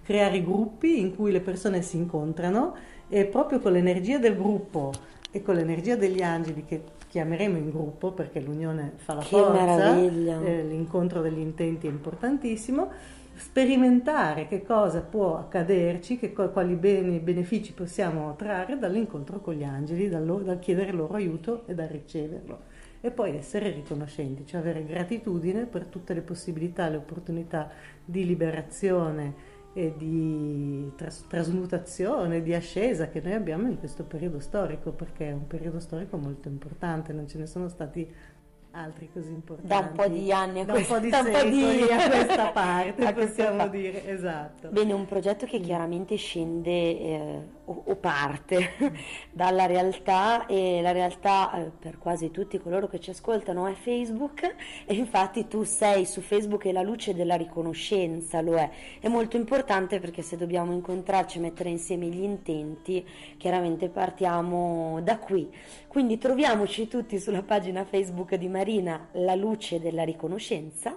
creare 0.02 0.42
gruppi 0.42 1.00
in 1.00 1.14
cui 1.14 1.32
le 1.32 1.40
persone 1.40 1.82
si 1.82 1.96
incontrano 1.96 2.74
e 3.08 3.24
proprio 3.24 3.58
con 3.58 3.72
l'energia 3.72 4.18
del 4.18 4.36
gruppo 4.36 4.92
e 5.30 5.42
con 5.42 5.54
l'energia 5.54 5.96
degli 5.96 6.22
angeli 6.22 6.64
che 6.64 6.82
chiameremo 7.08 7.56
in 7.56 7.70
gruppo 7.70 8.12
perché 8.12 8.40
l'unione 8.40 8.92
fa 8.96 9.14
la 9.14 9.20
che 9.20 9.26
forza, 9.26 9.96
eh, 9.96 10.62
l'incontro 10.62 11.22
degli 11.22 11.38
intenti 11.38 11.86
è 11.86 11.90
importantissimo, 11.90 12.90
sperimentare 13.34 14.46
che 14.46 14.62
cosa 14.62 15.00
può 15.00 15.38
accaderci, 15.38 16.18
che, 16.18 16.32
quali 16.32 16.74
beni, 16.74 17.18
benefici 17.20 17.72
possiamo 17.72 18.34
trarre 18.36 18.78
dall'incontro 18.78 19.40
con 19.40 19.54
gli 19.54 19.64
angeli, 19.64 20.08
dal, 20.08 20.42
dal 20.42 20.58
chiedere 20.58 20.92
loro 20.92 21.14
aiuto 21.14 21.62
e 21.66 21.74
dal 21.74 21.88
riceverlo. 21.88 22.76
E 23.00 23.10
poi 23.12 23.36
essere 23.36 23.70
riconoscenti, 23.70 24.44
cioè 24.44 24.60
avere 24.60 24.84
gratitudine 24.84 25.66
per 25.66 25.84
tutte 25.84 26.14
le 26.14 26.20
possibilità, 26.20 26.88
le 26.88 26.96
opportunità 26.96 27.70
di 28.04 28.26
liberazione 28.26 29.47
e 29.78 29.94
di 29.96 30.90
tras- 30.96 31.24
trasmutazione, 31.28 32.42
di 32.42 32.52
ascesa 32.52 33.08
che 33.08 33.20
noi 33.20 33.34
abbiamo 33.34 33.68
in 33.68 33.78
questo 33.78 34.02
periodo 34.02 34.40
storico, 34.40 34.90
perché 34.90 35.28
è 35.28 35.32
un 35.32 35.46
periodo 35.46 35.78
storico 35.78 36.16
molto 36.16 36.48
importante, 36.48 37.12
non 37.12 37.28
ce 37.28 37.38
ne 37.38 37.46
sono 37.46 37.68
stati 37.68 38.12
altri 38.72 39.08
così 39.12 39.30
importanti. 39.30 39.68
Da 39.68 39.78
un 39.78 39.92
po' 39.92 40.08
di 40.08 40.32
anni 40.32 40.60
a, 40.60 40.64
da 40.64 40.72
questa, 40.72 40.94
un 40.96 41.00
po 41.00 41.06
di 41.06 41.12
secoli 41.12 41.50
di... 41.50 41.82
a 41.92 42.08
questa 42.08 42.50
parte, 42.50 43.06
a 43.06 43.12
possiamo 43.12 43.54
questa 43.54 43.68
dire, 43.68 44.08
esatto. 44.08 44.68
Bene, 44.70 44.92
un 44.92 45.06
progetto 45.06 45.46
che 45.46 45.60
chiaramente 45.60 46.16
scende 46.16 46.70
eh, 46.70 47.42
o, 47.68 47.96
parte 47.96 48.72
dalla 49.30 49.66
realtà 49.66 50.46
e 50.46 50.80
la 50.80 50.92
realtà 50.92 51.52
eh, 51.52 51.70
per 51.78 51.98
quasi 51.98 52.30
tutti 52.30 52.58
coloro 52.58 52.88
che 52.88 53.00
ci 53.00 53.10
ascoltano 53.10 53.66
è 53.66 53.74
Facebook 53.74 54.54
e 54.86 54.94
infatti 54.94 55.46
tu 55.46 55.64
sei 55.64 56.06
su 56.06 56.20
Facebook 56.20 56.64
e 56.64 56.72
la 56.72 56.82
luce 56.82 57.14
della 57.14 57.36
riconoscenza 57.36 58.40
lo 58.40 58.56
è. 58.56 58.70
È 59.00 59.08
molto 59.08 59.36
importante 59.36 60.00
perché 60.00 60.22
se 60.22 60.36
dobbiamo 60.36 60.72
incontrarci 60.72 61.38
e 61.38 61.40
mettere 61.42 61.68
insieme 61.68 62.06
gli 62.06 62.22
intenti, 62.22 63.06
chiaramente 63.36 63.88
partiamo 63.88 65.00
da 65.02 65.18
qui. 65.18 65.50
Quindi 65.86 66.18
troviamoci 66.18 66.88
tutti 66.88 67.18
sulla 67.18 67.42
pagina 67.42 67.84
Facebook 67.84 68.34
di 68.34 68.48
Marina 68.48 69.08
La 69.12 69.34
luce 69.34 69.80
della 69.80 70.04
riconoscenza 70.04 70.96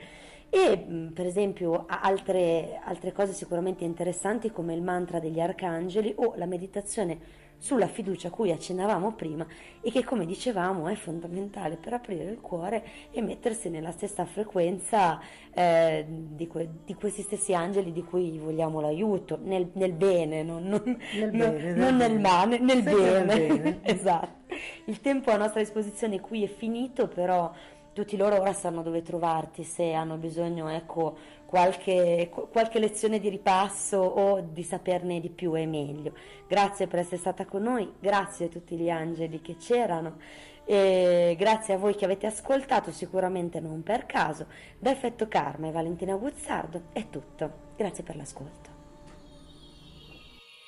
E 0.49 0.77
mm, 0.77 1.07
per 1.09 1.25
esempio 1.25 1.85
altre, 1.87 2.79
altre 2.83 3.11
cose 3.11 3.33
sicuramente 3.33 3.83
interessanti 3.83 4.51
come 4.51 4.73
il 4.73 4.81
mantra 4.81 5.19
degli 5.19 5.39
arcangeli 5.39 6.13
o 6.17 6.33
la 6.35 6.45
meditazione 6.45 7.45
sulla 7.57 7.87
fiducia 7.87 8.27
a 8.27 8.31
cui 8.31 8.51
accennavamo 8.51 9.13
prima 9.13 9.45
e 9.81 9.91
che 9.91 10.03
come 10.03 10.25
dicevamo 10.25 10.87
è 10.87 10.95
fondamentale 10.95 11.75
per 11.75 11.93
aprire 11.93 12.25
il 12.25 12.39
cuore 12.39 12.83
e 13.11 13.21
mettersi 13.21 13.69
nella 13.69 13.91
stessa 13.91 14.25
frequenza 14.25 15.19
eh, 15.53 16.05
di, 16.07 16.47
que- 16.47 16.69
di, 16.85 16.93
questi 16.93 17.23
stessi 17.23 17.53
angeli 17.53 17.91
di 17.91 18.03
cui 18.03 18.37
vogliamo 18.37 18.79
l'aiuto, 18.79 19.39
nel, 19.41 19.69
nel 19.73 19.93
bene, 19.93 20.43
non, 20.43 20.63
non, 20.63 20.97
nel, 21.15 21.31
bene, 21.31 21.73
non 21.73 21.95
nel 21.95 22.19
male, 22.19 22.59
nel 22.59 22.83
bene. 22.83 23.47
bene. 23.47 23.79
esatto. 23.83 24.45
Il 24.85 25.01
tempo 25.01 25.31
a 25.31 25.37
nostra 25.37 25.59
disposizione 25.59 26.19
qui 26.19 26.43
è 26.43 26.47
finito, 26.47 27.07
però 27.07 27.51
tutti 27.97 28.15
loro 28.15 28.39
ora 28.39 28.53
sanno 28.53 28.83
dove 28.83 29.01
trovarti 29.01 29.63
se 29.63 29.93
hanno 29.93 30.17
bisogno, 30.17 30.67
ecco, 30.69 31.17
qualche, 31.47 32.29
qualche 32.29 32.77
lezione 32.77 33.17
di 33.17 33.27
ripasso 33.27 33.97
o 33.97 34.39
di 34.39 34.61
saperne 34.61 35.19
di 35.19 35.31
più 35.31 35.53
è 35.53 35.65
meglio. 35.65 36.13
Grazie 36.47 36.85
per 36.85 36.99
essere 36.99 37.17
stata 37.17 37.45
con 37.45 37.63
noi, 37.63 37.91
grazie 37.99 38.45
a 38.45 38.49
tutti 38.49 38.75
gli 38.75 38.91
angeli 38.91 39.41
che 39.41 39.55
c'erano. 39.57 40.17
E 40.63 41.35
grazie 41.39 41.73
a 41.73 41.77
voi 41.77 41.95
che 41.95 42.05
avete 42.05 42.27
ascoltato, 42.27 42.91
sicuramente 42.91 43.59
non 43.59 43.81
per 43.81 44.05
caso. 44.05 44.45
Da 44.77 44.91
Effetto 44.91 45.27
Karma 45.27 45.69
e 45.69 45.71
Valentina 45.71 46.15
Guzzardo 46.17 46.89
è 46.93 47.09
tutto. 47.09 47.73
Grazie 47.75 48.03
per 48.03 48.15
l'ascolto. 48.15 48.69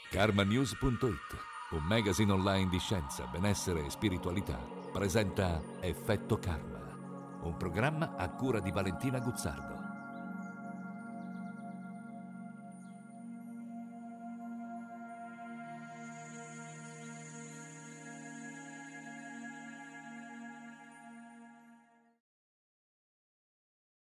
Karmanews.it, 0.10 1.76
un 1.76 1.84
magazine 1.84 2.32
online 2.32 2.70
di 2.70 2.80
scienza, 2.80 3.26
benessere 3.26 3.86
e 3.86 3.92
spiritualità, 3.92 4.58
presenta 4.92 5.62
Effetto 5.82 6.40
Karma 6.40 6.79
un 7.44 7.58
programma 7.58 8.16
a 8.18 8.30
cura 8.30 8.60
di 8.60 8.72
Valentina 8.72 9.20
Guzzardo. 9.20 9.79